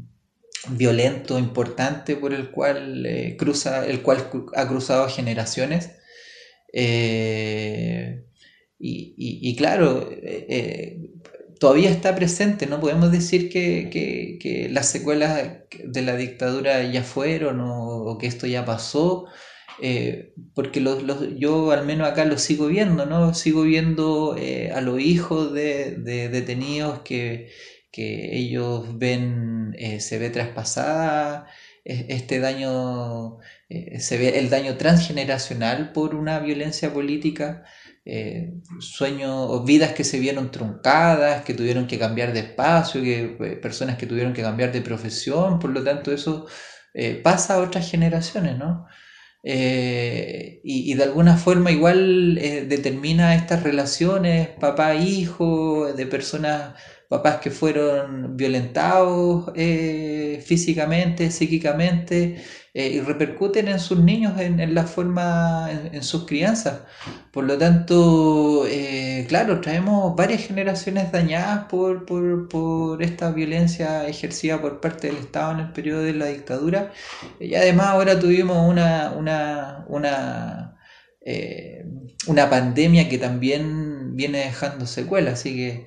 violento 0.68 1.38
importante 1.38 2.16
por 2.16 2.34
el 2.34 2.50
cual 2.50 3.06
eh, 3.06 3.34
cruza, 3.38 3.86
el 3.86 4.02
cual 4.02 4.28
ha 4.54 4.68
cruzado 4.68 5.08
generaciones. 5.08 5.92
Eh, 6.74 8.26
y, 8.78 9.14
y, 9.40 9.56
claro, 9.56 10.10
todavía 11.58 11.90
está 11.90 12.14
presente. 12.14 12.66
No 12.66 12.80
podemos 12.80 13.12
decir 13.12 13.50
que, 13.50 13.88
que, 13.90 14.68
las 14.70 14.88
secuelas 14.88 15.58
de 15.84 16.02
la 16.02 16.16
dictadura 16.16 16.82
ya 16.84 17.02
fueron 17.02 17.60
o, 17.62 18.18
que 18.18 18.26
esto 18.26 18.46
ya 18.46 18.64
pasó, 18.64 19.26
eh, 19.82 20.34
porque 20.54 20.80
los, 20.80 21.02
los, 21.02 21.36
yo 21.38 21.70
al 21.72 21.84
menos 21.86 22.08
acá 22.08 22.24
lo 22.24 22.38
sigo 22.38 22.66
viendo, 22.66 23.06
¿no? 23.06 23.34
Sigo 23.34 23.62
viendo 23.62 24.36
eh, 24.38 24.70
a 24.72 24.80
los 24.80 25.00
hijos 25.00 25.52
de, 25.52 25.96
de 25.96 26.28
detenidos 26.28 27.00
que, 27.00 27.50
que, 27.90 28.36
ellos 28.38 28.98
ven, 28.98 29.74
eh, 29.78 30.00
se 30.00 30.18
ve 30.18 30.30
traspasada 30.30 31.46
este 31.84 32.40
daño, 32.40 33.38
se 33.68 34.18
ve 34.18 34.40
el 34.40 34.50
daño 34.50 34.76
transgeneracional 34.76 35.92
por 35.92 36.16
una 36.16 36.40
violencia 36.40 36.92
política 36.92 37.64
eh, 38.06 38.54
sueños 38.78 39.64
vidas 39.64 39.92
que 39.92 40.04
se 40.04 40.20
vieron 40.20 40.52
truncadas, 40.52 41.44
que 41.44 41.54
tuvieron 41.54 41.88
que 41.88 41.98
cambiar 41.98 42.32
de 42.32 42.40
espacio, 42.40 43.02
que, 43.02 43.36
eh, 43.40 43.56
personas 43.56 43.98
que 43.98 44.06
tuvieron 44.06 44.32
que 44.32 44.42
cambiar 44.42 44.70
de 44.72 44.80
profesión, 44.80 45.58
por 45.58 45.70
lo 45.70 45.82
tanto 45.82 46.12
eso 46.12 46.46
eh, 46.94 47.20
pasa 47.22 47.54
a 47.54 47.58
otras 47.58 47.90
generaciones, 47.90 48.56
¿no? 48.58 48.86
y, 49.48 50.60
y, 50.64 50.94
de 50.94 51.04
alguna 51.04 51.36
forma 51.36 51.70
igual 51.70 52.34
determina 52.34 53.36
estas 53.36 53.62
relaciones 53.62 54.48
papá-hijo, 54.58 55.92
de 55.92 56.04
personas 56.06 56.74
papás 57.08 57.38
que 57.38 57.50
fueron 57.50 58.36
violentados 58.36 59.52
eh, 59.54 60.42
físicamente, 60.44 61.30
psíquicamente, 61.30 62.42
eh, 62.78 62.88
y 62.90 63.00
repercuten 63.00 63.68
en 63.68 63.80
sus 63.80 63.98
niños, 64.00 64.38
en, 64.38 64.74
la 64.74 64.84
forma, 64.84 65.70
en, 65.70 66.02
sus 66.02 66.26
crianzas. 66.26 66.80
Por 67.30 67.44
lo 67.44 67.56
tanto, 67.56 68.66
eh, 68.68 69.24
claro, 69.30 69.62
traemos 69.62 70.14
varias 70.14 70.42
generaciones 70.46 71.10
dañadas 71.10 71.64
por, 71.70 72.04
por, 72.04 73.02
esta 73.02 73.30
violencia 73.32 74.06
ejercida 74.06 74.60
por 74.60 74.80
parte 74.82 75.06
del 75.06 75.16
Estado 75.16 75.52
en 75.52 75.60
el 75.60 75.72
periodo 75.72 76.02
de 76.02 76.12
la 76.12 76.26
dictadura. 76.26 76.92
Y 77.40 77.54
además 77.54 77.86
ahora 77.86 78.20
tuvimos 78.20 78.68
una, 78.68 79.14
una, 79.16 79.86
una, 79.88 80.76
una 82.26 82.50
pandemia 82.50 83.08
que 83.08 83.16
también 83.16 84.16
viene 84.16 84.40
dejando 84.40 84.86
secuelas, 84.86 85.40
así 85.40 85.56
que 85.56 85.86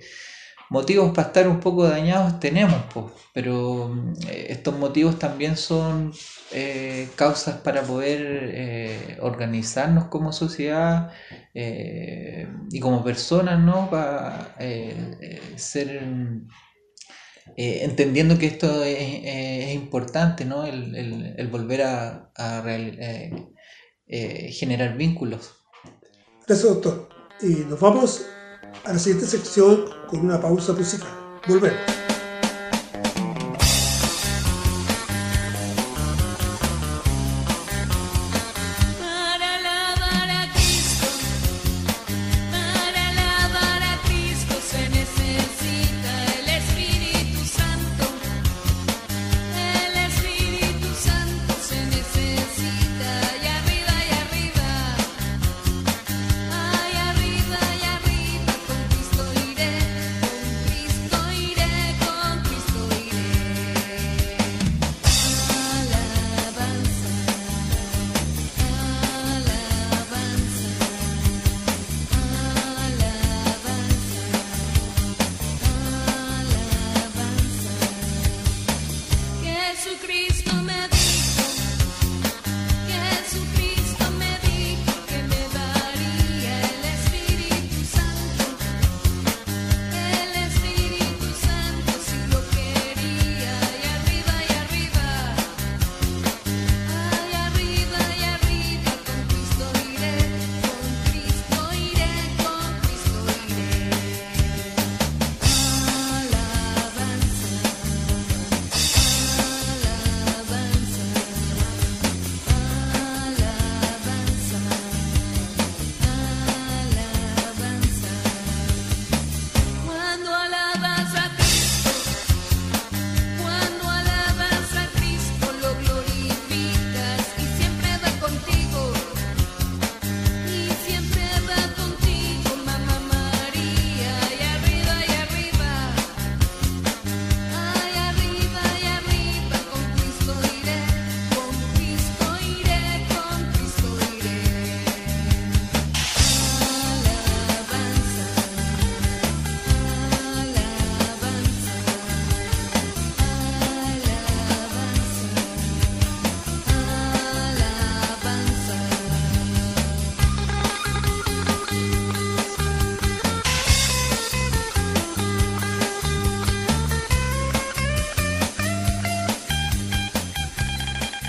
motivos 0.70 1.12
para 1.16 1.28
estar 1.28 1.48
un 1.48 1.60
poco 1.60 1.88
dañados 1.88 2.40
tenemos, 2.40 2.82
pues, 2.94 3.06
pero 3.34 3.94
eh, 4.28 4.48
estos 4.50 4.78
motivos 4.78 5.18
también 5.18 5.58
son 5.58 6.14
eh, 6.52 7.10
causas 7.16 7.58
para 7.62 7.82
poder 7.82 8.22
eh, 8.54 9.18
organizarnos 9.22 10.06
como 10.06 10.32
sociedad 10.32 11.12
y 11.54 12.80
como 12.80 13.04
personas, 13.04 13.60
¿no? 13.60 13.90
Para 13.90 14.56
ser 15.58 16.02
entendiendo 17.58 18.38
que 18.38 18.46
esto 18.46 18.84
es, 18.86 19.74
importante, 19.74 20.46
¿no? 20.46 20.66
El, 20.66 21.48
volver 21.52 21.82
a, 21.82 22.32
generar 24.08 24.96
vínculos. 24.96 25.56
Gracias, 26.48 26.70
doctor. 26.70 27.10
Y 27.42 27.66
nos 27.66 27.80
vamos 27.80 28.26
a 28.86 28.94
la 28.94 29.00
siguiente 29.00 29.28
sección 29.28 29.99
con 30.10 30.20
una 30.26 30.40
pausa 30.40 30.74
musical. 30.74 31.10
Volvemos. 31.48 32.09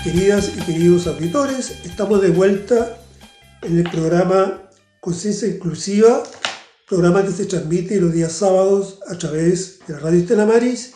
Queridas 0.03 0.51
y 0.57 0.61
queridos 0.61 1.05
auditores, 1.05 1.85
estamos 1.85 2.23
de 2.23 2.31
vuelta 2.31 2.99
en 3.61 3.77
el 3.77 3.87
programa 3.87 4.67
Conciencia 4.99 5.47
Inclusiva, 5.47 6.23
programa 6.89 7.23
que 7.23 7.31
se 7.31 7.45
transmite 7.45 8.01
los 8.01 8.11
días 8.11 8.31
sábados 8.31 8.97
a 9.07 9.15
través 9.15 9.77
de 9.85 9.93
la 9.93 9.99
radio 9.99 10.21
Estela 10.21 10.47
Maris 10.47 10.93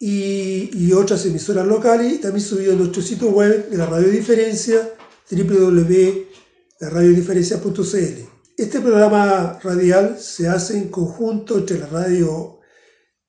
y, 0.00 0.76
y, 0.76 0.92
otras 0.94 1.24
emisoras 1.26 1.64
locales, 1.64 2.14
y 2.14 2.18
también 2.18 2.44
subido 2.44 2.72
en 2.72 2.78
nuestro 2.78 3.02
sitio 3.02 3.30
web 3.30 3.70
de 3.70 3.76
la 3.76 3.86
Radio 3.86 4.08
Diferencia, 4.08 4.94
www.radiodiferencia.cl. 5.30 8.28
Este 8.56 8.80
programa 8.80 9.60
radial 9.62 10.18
se 10.18 10.48
hace 10.48 10.76
en 10.76 10.88
conjunto 10.88 11.58
entre 11.58 11.78
la 11.78 11.86
radio 11.86 12.58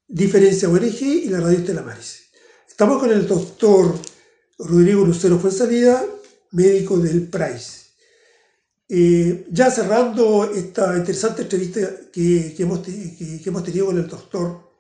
Diferencia 0.08 0.68
ONG 0.68 1.04
y 1.04 1.30
la 1.30 1.42
radio 1.42 1.60
Estela 1.60 1.84
Maris. 1.84 2.32
Estamos 2.68 3.00
con 3.00 3.12
el 3.12 3.28
doctor 3.28 3.94
Rodrigo 4.60 5.06
Lucero 5.06 5.40
fue 5.40 5.52
salida, 5.52 6.06
médico 6.52 6.98
del 6.98 7.28
PRAIS. 7.30 7.92
Eh, 8.90 9.48
ya 9.52 9.72
cerrando 9.72 10.52
esta 10.52 10.98
interesante 10.98 11.44
entrevista 11.44 11.80
que, 12.12 12.56
hemos, 12.60 12.84
tenido 13.64 13.86
con 13.86 13.98
el 13.98 14.08
doctor, 14.08 14.72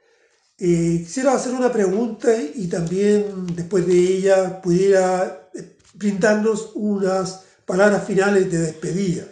eh, 0.57 1.03
quisiera 1.05 1.33
hacer 1.33 1.53
una 1.53 1.71
pregunta 1.71 2.29
y 2.35 2.67
también 2.67 3.47
después 3.55 3.87
de 3.87 3.93
ella 3.93 4.61
pudiera 4.61 5.49
eh, 5.53 5.77
brindarnos 5.93 6.71
unas 6.75 7.45
palabras 7.65 8.05
finales 8.05 8.51
de 8.51 8.57
despedida. 8.57 9.25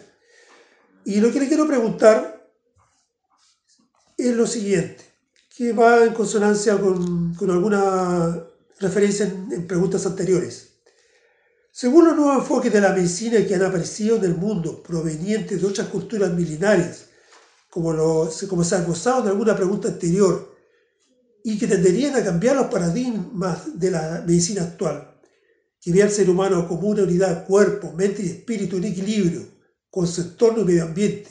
Y 1.04 1.20
lo 1.20 1.30
que 1.30 1.40
le 1.40 1.48
quiero 1.48 1.66
preguntar 1.66 2.50
es 4.16 4.34
lo 4.34 4.46
siguiente, 4.46 5.04
que 5.54 5.74
va 5.74 6.04
en 6.04 6.14
consonancia 6.14 6.78
con, 6.78 7.34
con 7.34 7.50
alguna 7.50 8.48
referencia 8.80 9.26
en, 9.26 9.66
preguntas 9.66 10.06
anteriores. 10.06 10.68
Según 11.70 12.06
los 12.06 12.16
nuevos 12.16 12.38
enfoques 12.38 12.72
de 12.72 12.80
la 12.80 12.92
medicina 12.92 13.44
que 13.46 13.54
han 13.54 13.62
aparecido 13.62 14.16
en 14.16 14.24
el 14.24 14.34
mundo, 14.34 14.82
provenientes 14.82 15.60
de 15.60 15.66
otras 15.66 15.88
culturas 15.88 16.32
milenarias, 16.32 17.06
como, 17.70 17.92
lo, 17.92 18.30
como 18.48 18.64
se 18.64 18.74
ha 18.74 18.82
gozado 18.82 19.22
en 19.22 19.28
alguna 19.28 19.54
pregunta 19.54 19.88
anterior, 19.88 20.56
y 21.44 21.58
que 21.58 21.66
tenderían 21.66 22.16
a 22.16 22.24
cambiar 22.24 22.56
los 22.56 22.66
paradigmas 22.66 23.78
de 23.78 23.90
la 23.90 24.24
medicina 24.26 24.62
actual, 24.62 25.20
que 25.80 25.92
ve 25.92 26.02
al 26.02 26.10
ser 26.10 26.28
humano 26.28 26.66
como 26.66 26.88
una 26.88 27.04
unidad 27.04 27.46
cuerpo, 27.46 27.92
mente 27.92 28.22
y 28.22 28.26
espíritu 28.26 28.76
en 28.76 28.84
equilibrio 28.84 29.46
con 29.90 30.06
su 30.06 30.20
entorno 30.22 30.62
y 30.62 30.64
medio 30.64 30.84
ambiente, 30.84 31.30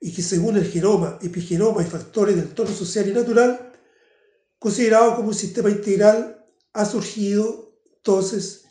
y 0.00 0.12
que 0.12 0.22
según 0.22 0.56
el 0.56 0.66
genoma, 0.66 1.18
epigenoma 1.20 1.82
y 1.82 1.86
factores 1.86 2.36
del 2.36 2.46
entorno 2.46 2.74
social 2.74 3.08
y 3.08 3.12
natural, 3.12 3.72
considerado 4.58 5.16
como 5.16 5.28
un 5.28 5.34
sistema 5.34 5.68
integral, 5.68 6.39
ha 6.72 6.84
surgido 6.84 7.76
entonces 7.96 8.64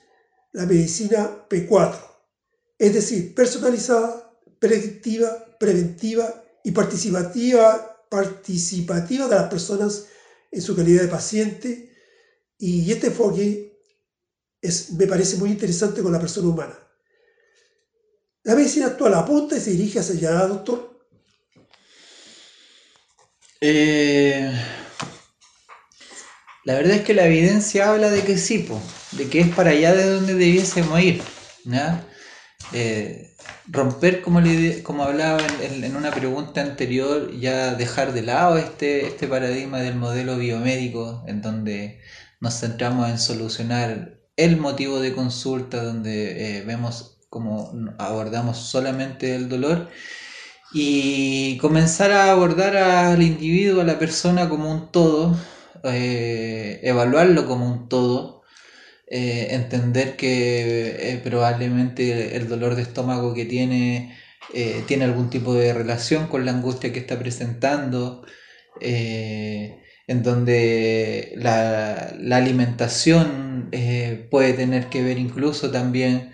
la 0.51 0.65
medicina 0.65 1.47
P4, 1.49 1.99
es 2.77 2.93
decir, 2.93 3.35
personalizada, 3.35 4.39
predictiva, 4.59 5.57
preventiva 5.59 6.43
y 6.63 6.71
participativa, 6.71 8.05
participativa 8.09 9.27
de 9.27 9.35
las 9.35 9.49
personas 9.49 10.05
en 10.51 10.61
su 10.61 10.75
calidad 10.75 11.03
de 11.03 11.07
paciente. 11.07 11.95
Y 12.57 12.91
este 12.91 13.07
enfoque 13.07 13.79
es, 14.61 14.91
me 14.93 15.07
parece 15.07 15.37
muy 15.37 15.51
interesante 15.51 16.01
con 16.01 16.11
la 16.11 16.19
persona 16.19 16.49
humana. 16.49 16.77
La 18.43 18.55
medicina 18.55 18.87
actual 18.87 19.13
apunta 19.13 19.57
y 19.57 19.59
se 19.59 19.71
dirige 19.71 19.99
hacia 19.99 20.15
allá, 20.15 20.47
doctor. 20.47 21.07
Eh, 23.61 24.51
la 26.65 26.73
verdad 26.75 26.97
es 26.97 27.01
que 27.01 27.13
la 27.13 27.25
evidencia 27.25 27.89
habla 27.89 28.09
de 28.09 28.23
que 28.23 28.37
sí, 28.37 28.59
po, 28.59 28.81
de 29.13 29.29
que 29.29 29.41
es 29.41 29.47
para 29.49 29.71
allá 29.71 29.93
de 29.93 30.09
donde 30.09 30.33
debiésemos 30.33 30.99
ir. 31.01 31.21
Eh, 32.73 33.33
romper, 33.67 34.21
como, 34.21 34.41
le, 34.41 34.83
como 34.83 35.03
hablaba 35.03 35.39
en, 35.61 35.83
en, 35.83 35.95
una 35.95 36.11
pregunta 36.11 36.61
anterior, 36.61 37.31
ya 37.39 37.73
dejar 37.73 38.13
de 38.13 38.21
lado 38.21 38.57
este, 38.57 39.07
este 39.07 39.27
paradigma 39.27 39.79
del 39.79 39.95
modelo 39.95 40.37
biomédico, 40.37 41.23
en 41.27 41.41
donde 41.41 41.99
nos 42.39 42.59
centramos 42.59 43.09
en 43.09 43.19
solucionar 43.19 44.19
el 44.35 44.57
motivo 44.57 44.99
de 44.99 45.13
consulta, 45.13 45.83
donde 45.83 46.59
eh, 46.59 46.63
vemos 46.63 47.19
cómo 47.29 47.71
abordamos 47.97 48.57
solamente 48.57 49.35
el 49.35 49.49
dolor 49.49 49.89
y 50.73 51.57
comenzar 51.57 52.11
a 52.11 52.31
abordar 52.31 52.77
al 52.77 53.21
individuo, 53.21 53.81
a 53.81 53.85
la 53.85 53.99
persona 53.99 54.49
como 54.49 54.71
un 54.71 54.91
todo, 54.91 55.35
eh, 55.83 56.79
evaluarlo 56.83 57.45
como 57.45 57.67
un 57.67 57.89
todo, 57.89 58.43
eh, 59.07 59.49
entender 59.51 60.15
que 60.15 61.13
eh, 61.13 61.21
probablemente 61.23 62.35
el 62.37 62.47
dolor 62.47 62.75
de 62.75 62.83
estómago 62.83 63.33
que 63.33 63.45
tiene 63.45 64.17
tiene 64.87 65.05
algún 65.05 65.29
tipo 65.29 65.53
de 65.53 65.73
relación 65.73 66.27
con 66.27 66.43
la 66.43 66.51
angustia 66.51 66.91
que 66.91 66.99
está 66.99 67.19
presentando, 67.19 68.25
en 68.81 70.23
donde 70.23 71.33
la, 71.35 72.15
la 72.19 72.37
alimentación 72.37 73.69
puede 74.31 74.53
tener 74.53 74.87
que 74.87 75.03
ver 75.03 75.19
incluso 75.19 75.69
también 75.69 76.31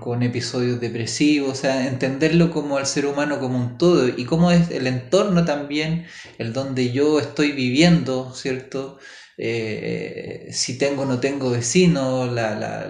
con, 0.00 0.22
episodios 0.22 0.80
depresivos, 0.80 1.50
o 1.50 1.54
sea, 1.54 1.88
entenderlo 1.88 2.50
como 2.52 2.78
el 2.78 2.86
ser 2.86 3.06
humano 3.06 3.40
como 3.40 3.58
un 3.58 3.78
todo 3.78 4.06
y 4.08 4.24
cómo 4.24 4.52
es 4.52 4.70
el 4.70 4.86
entorno 4.86 5.44
también, 5.44 6.06
el 6.38 6.52
donde 6.52 6.92
yo 6.92 7.18
estoy 7.18 7.50
viviendo, 7.52 8.32
¿cierto? 8.34 8.98
Eh, 9.36 10.48
si 10.52 10.78
tengo 10.78 11.02
o 11.02 11.06
no 11.06 11.18
tengo 11.20 11.50
vecinos, 11.50 12.30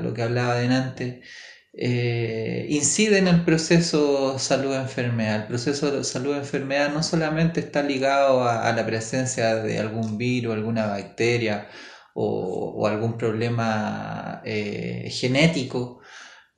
lo 0.02 0.12
que 0.14 0.22
hablaba 0.22 0.56
de 0.56 0.66
antes, 0.66 1.24
eh, 1.72 2.66
incide 2.68 3.18
en 3.18 3.28
el 3.28 3.44
proceso 3.44 4.38
salud-enfermedad. 4.38 5.42
El 5.42 5.46
proceso 5.46 6.04
salud-enfermedad 6.04 6.92
no 6.92 7.02
solamente 7.02 7.60
está 7.60 7.82
ligado 7.82 8.44
a, 8.46 8.70
la 8.72 8.84
presencia 8.86 9.56
de 9.56 9.78
algún 9.78 10.18
virus, 10.18 10.54
alguna 10.54 10.86
bacteria 10.86 11.68
o, 12.14 12.86
algún 12.86 13.16
problema 13.18 14.42
eh, 14.44 15.08
genético, 15.10 16.00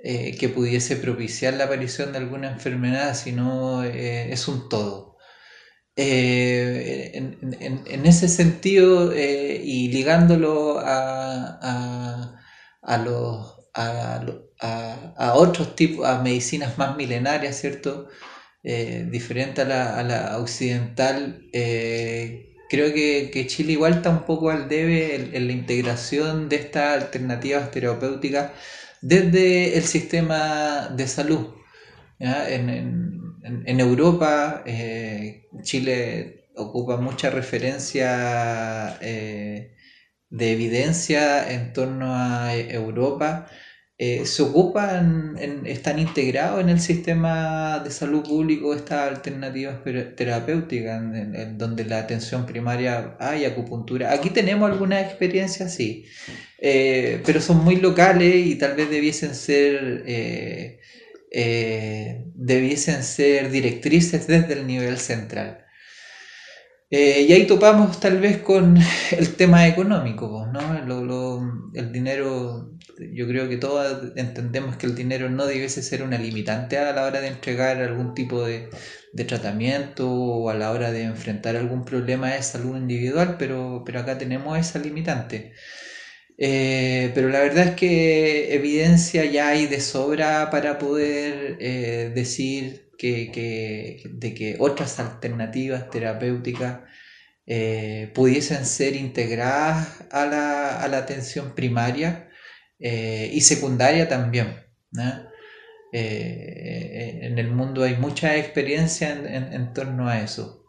eh, 0.00 0.36
que 0.38 0.48
pudiese 0.48 0.94
propiciar 0.96 1.54
la 1.54 1.64
aparición 1.64 2.12
de 2.12 2.18
alguna 2.18 2.52
enfermedad, 2.52 3.16
sino 3.16 3.82
eh, 3.82 4.32
es 4.32 4.46
un 4.46 4.68
todo. 4.68 5.16
Eh, 5.96 7.10
en, 7.14 8.06
ese 8.06 8.28
sentido, 8.28 9.12
y 9.16 9.88
ligándolo 9.88 10.78
a, 10.78 12.38
a, 12.82 12.98
los, 12.98 13.54
a, 13.74 15.34
otros 15.34 15.74
tipos, 15.74 16.06
a 16.06 16.22
medicinas 16.22 16.78
más 16.78 16.96
milenarias, 16.96 17.56
¿cierto? 17.60 18.08
diferente 18.62 19.62
a 19.62 19.64
la, 19.64 19.98
a 19.98 20.02
la 20.04 20.38
occidental, 20.38 21.42
creo 21.50 22.92
que, 22.94 23.46
Chile 23.48 23.72
igual 23.72 23.94
está 23.94 24.10
un 24.10 24.24
poco 24.24 24.50
al 24.50 24.68
debe 24.68 25.36
en 25.36 25.46
la 25.46 25.52
integración 25.52 26.48
de 26.48 26.56
estas 26.56 27.02
alternativas 27.02 27.70
terapéuticas 27.72 28.52
desde 29.02 29.76
el 29.76 29.84
sistema 29.84 30.88
de 30.88 31.06
salud. 31.06 31.54
En, 32.18 33.80
Europa, 33.80 34.62
eh, 34.66 35.46
Chile 35.62 36.48
ocupa 36.56 36.96
mucha 36.96 37.30
referencia 37.30 38.98
eh, 39.00 39.74
de 40.28 40.52
evidencia 40.52 41.50
en 41.50 41.72
torno 41.72 42.14
a 42.14 42.54
Europa. 42.54 43.46
Eh, 44.00 44.26
se 44.26 44.42
ocupan, 44.42 45.36
están 45.66 45.98
integrados 45.98 46.60
en 46.60 46.68
el 46.68 46.80
sistema 46.80 47.80
de 47.80 47.90
salud 47.90 48.22
público 48.22 48.72
estas 48.72 49.08
alternativas 49.08 49.82
terapéuticas, 50.14 51.02
en, 51.16 51.58
donde 51.58 51.84
la 51.84 51.98
atención 51.98 52.46
primaria 52.46 53.16
hay 53.18 53.44
acupuntura. 53.44 54.12
Aquí 54.12 54.30
tenemos 54.30 54.70
algunas 54.70 55.04
experiencias, 55.04 55.74
sí, 55.74 56.04
eh, 56.60 57.20
pero 57.26 57.40
son 57.40 57.64
muy 57.64 57.76
locales 57.76 58.46
y 58.46 58.54
tal 58.54 58.76
vez 58.76 58.88
debiesen 58.88 59.34
ser, 59.34 60.04
eh, 60.06 60.78
debiesen 62.34 63.02
ser 63.02 63.50
directrices 63.50 64.28
desde 64.28 64.52
el 64.54 64.66
nivel 64.68 64.98
central. 64.98 65.64
y 66.90 67.32
ahí 67.32 67.46
topamos 67.46 68.00
tal 68.00 68.18
vez 68.20 68.38
con 68.38 68.78
el 69.10 69.34
tema 69.34 69.66
económico, 69.66 70.46
¿no? 70.52 70.60
el 71.74 71.92
dinero 71.92 72.77
yo 73.12 73.26
creo 73.26 73.48
que 73.48 73.56
todos 73.56 74.12
entendemos 74.16 74.76
que 74.76 74.86
el 74.86 74.94
dinero 74.94 75.30
no 75.30 75.46
debiese 75.46 75.82
ser 75.82 76.02
una 76.02 76.18
limitante 76.18 76.78
a 76.78 76.92
la 76.92 77.04
hora 77.04 77.20
de 77.20 77.28
entregar 77.28 77.78
algún 77.78 78.14
tipo 78.14 78.44
de, 78.44 78.68
tratamiento 79.26 80.10
o 80.10 80.50
a 80.50 80.54
la 80.54 80.70
hora 80.70 80.92
de 80.92 81.02
enfrentar 81.02 81.56
algún 81.56 81.84
problema 81.84 82.30
de 82.30 82.42
salud 82.42 82.76
individual, 82.76 83.36
pero, 83.38 83.82
pero 83.84 84.00
acá 84.00 84.18
tenemos 84.18 84.58
esa 84.58 84.78
limitante. 84.78 85.52
Eh, 86.38 87.10
pero 87.14 87.28
la 87.30 87.40
verdad 87.40 87.68
es 87.68 87.74
que 87.74 88.54
evidencia 88.54 89.24
ya 89.24 89.48
hay 89.48 89.66
de 89.66 89.80
sobra 89.80 90.50
para 90.50 90.78
poder 90.78 91.56
eh, 91.60 92.12
decir 92.14 92.90
que, 92.96 94.02
de 94.04 94.34
que 94.34 94.56
otras 94.60 95.00
alternativas 95.00 95.90
terapéuticas 95.90 96.80
eh, 97.46 98.10
pudiesen 98.14 98.66
ser 98.66 98.94
integradas 98.96 99.88
a 100.10 100.26
la, 100.26 100.80
a 100.80 100.88
la 100.88 100.98
atención 100.98 101.54
primaria 101.54 102.27
eh, 102.78 103.30
y 103.32 103.40
secundaria 103.40 104.08
también. 104.08 104.64
Eh, 105.92 107.20
en 107.22 107.38
el 107.38 107.50
mundo 107.50 107.82
hay 107.82 107.96
mucha 107.96 108.36
experiencia 108.36 109.10
en, 109.10 109.72
torno 109.72 110.08
a 110.08 110.20
eso, 110.20 110.64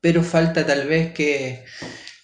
pero 0.00 0.22
falta 0.22 0.64
tal 0.66 0.86
vez 0.86 1.12
que, 1.12 1.64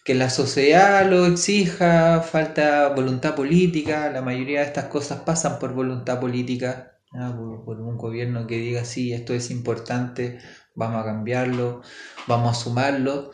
la 0.06 0.30
sociedad 0.30 1.08
lo 1.08 1.26
exija, 1.26 2.20
falta 2.22 2.88
voluntad 2.88 3.34
política, 3.34 4.10
la 4.10 4.22
mayoría 4.22 4.60
de 4.60 4.66
estas 4.66 4.86
cosas 4.86 5.20
pasan 5.20 5.58
por 5.58 5.74
voluntad 5.74 6.20
política, 6.20 6.98
por, 7.12 7.80
un 7.80 7.96
gobierno 7.96 8.46
que 8.46 8.58
diga 8.58 8.84
sí, 8.84 9.12
esto 9.12 9.34
es 9.34 9.50
importante, 9.50 10.38
vamos 10.74 11.02
a 11.02 11.04
cambiarlo, 11.04 11.82
vamos 12.26 12.56
a 12.56 12.60
sumarlo. 12.60 13.32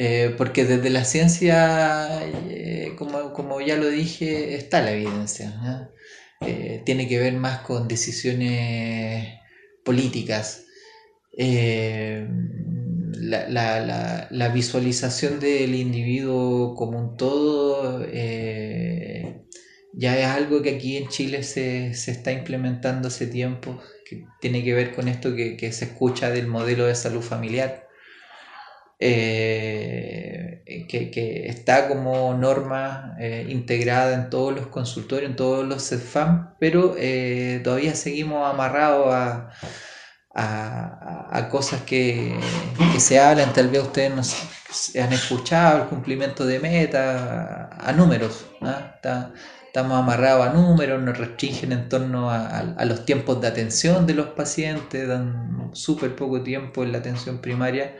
Eh, 0.00 0.32
porque 0.38 0.64
desde 0.64 0.90
la 0.90 1.04
ciencia, 1.04 2.24
eh, 2.48 2.92
como, 2.96 3.60
ya 3.60 3.76
lo 3.76 3.88
dije, 3.88 4.54
está 4.54 4.80
la 4.80 4.92
evidencia. 4.92 5.90
Eh, 6.40 6.82
tiene 6.86 7.08
que 7.08 7.18
ver 7.18 7.32
más 7.34 7.62
con 7.62 7.88
decisiones 7.88 9.26
políticas. 9.84 10.66
La, 14.30 14.50
visualización 14.54 15.40
del 15.40 15.74
individuo 15.74 16.76
como 16.76 16.98
un 17.00 17.16
todo 17.16 18.06
ya 19.94 20.16
es 20.16 20.26
algo 20.26 20.62
que 20.62 20.76
aquí 20.76 20.96
en 20.96 21.08
Chile 21.08 21.42
se, 21.42 21.88
está 21.88 22.30
implementando 22.30 23.08
hace 23.08 23.26
tiempo, 23.26 23.80
que 24.08 24.24
tiene 24.40 24.62
que 24.62 24.74
ver 24.74 24.94
con 24.94 25.08
esto 25.08 25.34
que 25.34 25.72
se 25.72 25.86
escucha 25.86 26.30
del 26.30 26.46
modelo 26.46 26.86
de 26.86 26.94
salud 26.94 27.22
familiar 27.22 27.87
eh, 29.00 30.64
que, 30.88 31.46
está 31.46 31.88
como 31.88 32.34
norma 32.34 33.16
eh, 33.18 33.46
integrada 33.48 34.14
en 34.14 34.30
todos 34.30 34.54
los 34.54 34.66
consultorios, 34.68 35.30
en 35.30 35.36
todos 35.36 35.66
los 35.66 35.88
CEFAM, 35.88 36.54
pero 36.58 36.94
eh, 36.98 37.60
todavía 37.62 37.94
seguimos 37.94 38.52
amarrados 38.52 39.14
a, 39.14 39.50
a, 40.34 41.48
cosas 41.50 41.82
que, 41.82 42.38
se 42.98 43.18
hablan, 43.18 43.52
tal 43.52 43.68
vez 43.68 43.82
ustedes 43.82 44.14
no 44.14 44.22
han 45.02 45.12
escuchado, 45.12 45.82
el 45.82 45.88
cumplimiento 45.88 46.46
de 46.46 46.60
metas, 46.60 47.68
a, 47.70 47.92
números. 47.92 48.46
Está, 48.94 49.32
estamos 49.66 49.98
amarrados 49.98 50.46
a 50.46 50.52
números, 50.52 51.02
nos 51.02 51.18
restringen 51.18 51.72
en 51.72 51.88
torno 51.88 52.30
a, 52.30 52.84
los 52.84 53.04
tiempos 53.04 53.40
de 53.40 53.48
atención 53.48 54.06
de 54.06 54.14
los 54.14 54.28
pacientes, 54.28 55.08
dan 55.08 55.70
súper 55.72 56.14
poco 56.14 56.42
tiempo 56.42 56.82
en 56.82 56.92
la 56.92 56.98
atención 56.98 57.38
primaria, 57.38 57.96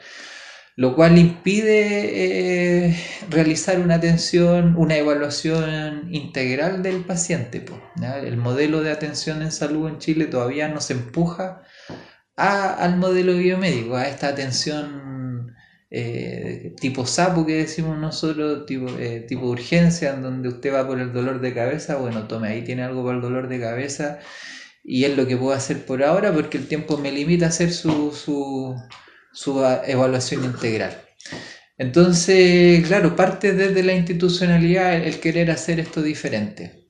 lo 0.78 0.94
cual 0.94 1.18
impide 1.18 2.86
eh, 2.86 2.96
realizar 3.28 3.80
una 3.80 3.96
atención, 3.96 4.76
una 4.76 4.96
evaluación 4.96 6.06
integral 6.14 6.84
del 6.84 7.04
paciente. 7.04 7.64
El 8.22 8.36
modelo 8.36 8.80
de 8.80 8.92
atención 8.92 9.42
en 9.42 9.50
salud 9.50 9.88
en 9.88 9.98
Chile 9.98 10.26
todavía 10.26 10.68
nos 10.68 10.92
empuja 10.92 11.62
al 12.36 12.96
modelo 12.96 13.36
biomédico, 13.36 13.96
a 13.96 14.06
esta 14.06 14.28
atención 14.28 15.56
eh, 15.90 16.76
tipo 16.80 17.04
sapo 17.06 17.44
que 17.44 17.54
decimos 17.54 17.98
nosotros, 17.98 18.64
tipo, 18.64 18.86
eh, 19.00 19.24
tipo 19.28 19.46
urgencia, 19.48 20.14
en 20.14 20.22
donde 20.22 20.48
usted 20.48 20.72
va 20.72 20.86
por 20.86 21.00
el 21.00 21.12
dolor 21.12 21.40
de 21.40 21.54
cabeza, 21.54 21.96
bueno, 21.96 22.28
tome, 22.28 22.50
ahí 22.50 22.62
tiene 22.62 22.84
algo 22.84 23.02
para 23.02 23.16
el 23.16 23.22
dolor 23.22 23.48
de 23.48 23.58
cabeza 23.58 24.20
y 24.84 25.06
es 25.06 25.16
lo 25.16 25.26
que 25.26 25.36
puedo 25.36 25.54
hacer 25.54 25.84
por 25.84 26.04
ahora 26.04 26.32
porque 26.32 26.56
el 26.56 26.68
tiempo 26.68 26.98
me 26.98 27.10
limita 27.10 27.46
a 27.46 27.48
hacer 27.48 27.72
su, 27.72 28.12
su, 28.12 28.76
su 29.38 29.64
evaluación 29.86 30.42
integral. 30.44 31.00
Entonces, 31.76 32.84
claro, 32.88 33.14
parte 33.14 33.52
desde 33.52 33.84
la 33.84 33.92
institucionalidad 33.92 34.94
el 34.96 35.20
querer 35.20 35.52
hacer 35.52 35.78
esto 35.78 36.02
diferente. 36.02 36.88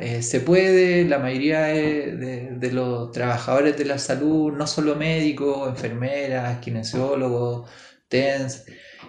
Eh, 0.00 0.22
se 0.22 0.40
puede, 0.40 1.04
la 1.04 1.18
mayoría 1.18 1.64
de, 1.64 2.70
los 2.72 3.12
trabajadores 3.12 3.76
de 3.76 3.84
la 3.84 3.98
salud, 3.98 4.52
no 4.54 4.66
solo 4.66 4.96
médicos, 4.96 5.68
enfermeras, 5.68 6.60
kinesiólogos, 6.60 7.70
TENS, 8.08 8.64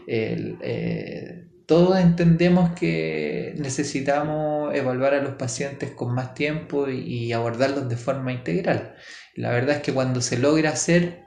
eh, 0.05 1.47
todos 1.65 1.97
entendemos 1.99 2.71
que 2.77 3.55
necesitamos 3.59 4.75
evaluar 4.75 5.13
a 5.13 5.23
los 5.23 5.35
pacientes 5.35 5.91
con 5.91 6.13
más 6.13 6.33
tiempo 6.33 6.89
y, 6.89 7.31
abordarlos 7.31 7.87
de 7.87 7.95
forma 7.95 8.33
integral. 8.33 8.95
La 9.35 9.51
verdad 9.51 9.77
es 9.77 9.83
que 9.83 9.93
cuando 9.93 10.19
se 10.19 10.37
logra 10.37 10.71
hacer, 10.71 11.23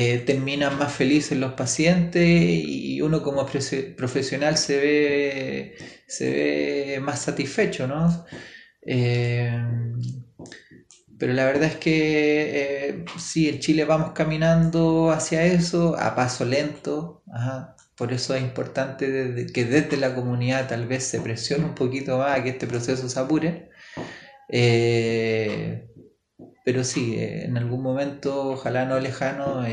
eh, 0.00 0.18
terminan 0.20 0.78
más 0.78 0.92
felices 0.92 1.36
los 1.38 1.54
pacientes 1.54 2.24
y 2.24 3.00
uno 3.00 3.20
como 3.20 3.44
profesional 3.96 4.56
se 4.56 4.76
ve 4.78 5.76
se 6.06 6.30
ve 6.30 7.00
más 7.00 7.22
satisfecho, 7.22 7.88
¿no? 7.88 8.24
Eh, 8.82 9.50
pero 11.18 11.32
la 11.32 11.46
verdad 11.46 11.64
es 11.64 11.76
que 11.76 12.88
eh, 12.90 13.04
sí, 13.18 13.48
en 13.48 13.58
Chile 13.58 13.84
vamos 13.84 14.12
caminando 14.12 15.10
hacia 15.10 15.44
eso 15.44 15.96
a 15.98 16.14
paso 16.14 16.44
lento. 16.44 17.24
Por 17.96 18.12
eso 18.12 18.36
es 18.36 18.42
importante 18.42 19.46
que 19.52 19.64
desde 19.64 19.96
la 19.96 20.14
comunidad 20.14 20.68
tal 20.68 20.86
vez 20.86 21.02
se 21.04 21.20
presione 21.20 21.64
un 21.64 21.74
poquito 21.74 22.18
más 22.18 22.38
a 22.38 22.44
que 22.44 22.50
este 22.50 22.68
proceso 22.68 23.08
se 23.08 23.18
apure. 23.18 23.70
Eh, 24.48 25.87
pero 26.68 26.84
sí, 26.84 27.16
en 27.16 27.56
algún 27.56 27.82
momento, 27.82 28.50
ojalá 28.50 28.84
no 28.84 29.00
lejano, 29.00 29.64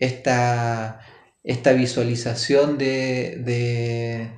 esta, 0.00 1.00
esta 1.42 1.72
visualización 1.72 2.78
de 2.78 4.30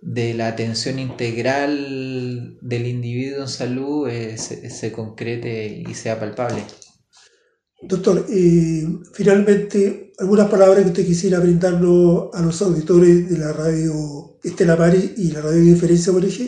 de 0.00 0.34
la 0.34 0.48
atención 0.48 0.98
integral 0.98 2.56
del 2.60 2.86
individuo 2.86 3.42
en 3.42 3.48
salud 3.48 4.08
eh, 4.08 4.38
se, 4.38 4.92
concrete 4.92 5.84
y 5.86 5.94
sea 5.94 6.18
palpable. 6.18 6.62
Doctor, 7.82 8.26
finalmente, 9.14 10.12
¿algunas 10.18 10.48
palabras 10.48 10.82
que 10.82 10.90
usted 10.90 11.06
quisiera 11.06 11.38
brindarnos 11.38 12.30
a 12.32 12.42
los 12.42 12.60
auditores 12.62 13.28
de 13.28 13.38
la 13.38 13.52
radio 13.52 14.38
Estela 14.42 14.76
Mari 14.76 15.14
y 15.16 15.30
la 15.30 15.42
radio 15.42 15.62
Diferencia 15.62 16.12
ONG 16.12 16.40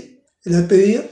en 0.45 0.53
la 0.53 0.59
despedida? 0.59 1.03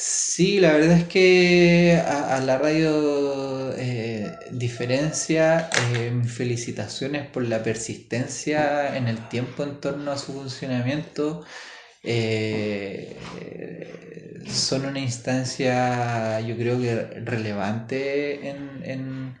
Sí, 0.00 0.60
la 0.60 0.74
verdad 0.74 0.92
es 0.98 1.04
que 1.08 2.00
a, 2.06 2.40
la 2.40 2.56
radio 2.56 3.72
eh, 3.76 4.32
Diferencia, 4.52 5.68
eh, 5.92 6.22
felicitaciones 6.24 7.26
por 7.26 7.42
la 7.44 7.64
persistencia 7.64 8.96
en 8.96 9.08
el 9.08 9.28
tiempo 9.28 9.64
en 9.64 9.80
torno 9.80 10.12
a 10.12 10.16
su 10.16 10.32
funcionamiento. 10.34 11.44
Eh, 12.04 13.16
son 14.48 14.86
una 14.86 15.00
instancia, 15.00 16.38
yo 16.40 16.56
creo 16.56 16.78
que 16.80 16.94
relevante 17.24 18.48
en 18.50 19.36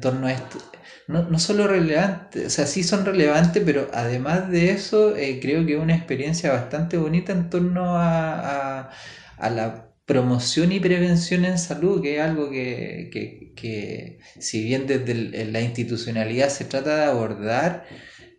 torno 0.00 0.26
a 0.26 0.32
esto. 0.32 0.58
No, 1.06 1.22
no, 1.22 1.38
solo 1.38 1.66
relevante, 1.66 2.46
o 2.46 2.50
sea, 2.50 2.66
sí 2.66 2.82
son 2.82 3.04
relevantes, 3.04 3.62
pero 3.64 3.90
además 3.92 4.50
de 4.50 4.70
eso, 4.70 5.14
creo 5.40 5.66
que 5.66 5.74
es 5.74 5.80
una 5.80 5.94
experiencia 5.94 6.52
bastante 6.52 6.96
bonita 6.96 7.32
en 7.32 7.50
torno 7.50 7.96
a 7.96 8.90
a 9.38 9.50
la 9.50 9.90
promoción 10.06 10.72
y 10.72 10.80
prevención 10.80 11.44
en 11.44 11.58
salud, 11.58 12.02
que 12.02 12.16
es 12.16 12.22
algo 12.22 12.50
que, 12.50 14.18
si 14.38 14.64
bien 14.64 14.86
desde 14.86 15.44
la 15.46 15.60
institucionalidad 15.60 16.48
se 16.48 16.64
trata 16.66 16.96
de 16.96 17.04
abordar, 17.04 17.86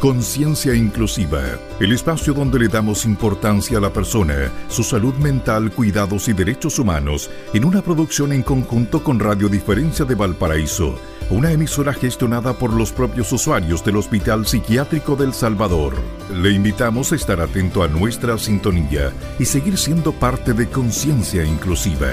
Conciencia 0.00 0.74
Inclusiva, 0.74 1.42
el 1.78 1.92
espacio 1.92 2.32
donde 2.32 2.58
le 2.58 2.68
damos 2.68 3.04
importancia 3.04 3.76
a 3.76 3.82
la 3.82 3.92
persona, 3.92 4.50
su 4.68 4.82
salud 4.82 5.12
mental, 5.16 5.70
cuidados 5.72 6.26
y 6.28 6.32
derechos 6.32 6.78
humanos, 6.78 7.30
en 7.52 7.66
una 7.66 7.82
producción 7.82 8.32
en 8.32 8.42
conjunto 8.42 9.04
con 9.04 9.20
Radio 9.20 9.50
Diferencia 9.50 10.06
de 10.06 10.14
Valparaíso, 10.14 10.98
una 11.28 11.52
emisora 11.52 11.92
gestionada 11.92 12.54
por 12.54 12.72
los 12.72 12.92
propios 12.92 13.30
usuarios 13.30 13.84
del 13.84 13.96
Hospital 13.96 14.46
Psiquiátrico 14.46 15.16
del 15.16 15.34
Salvador. 15.34 15.92
Le 16.34 16.50
invitamos 16.50 17.12
a 17.12 17.16
estar 17.16 17.38
atento 17.38 17.82
a 17.82 17.88
nuestra 17.88 18.38
sintonía 18.38 19.12
y 19.38 19.44
seguir 19.44 19.76
siendo 19.76 20.12
parte 20.12 20.54
de 20.54 20.66
Conciencia 20.70 21.44
Inclusiva 21.44 22.08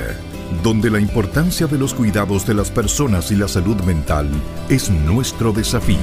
donde 0.64 0.90
la 0.90 1.00
importancia 1.00 1.68
de 1.68 1.78
los 1.78 1.94
cuidados 1.94 2.48
de 2.48 2.54
las 2.54 2.72
personas 2.72 3.32
y 3.32 3.36
la 3.36 3.50
salud 3.50 3.76
mental 3.84 4.30
es 4.70 4.90
nuestro 4.90 5.52
desafío. 5.52 5.98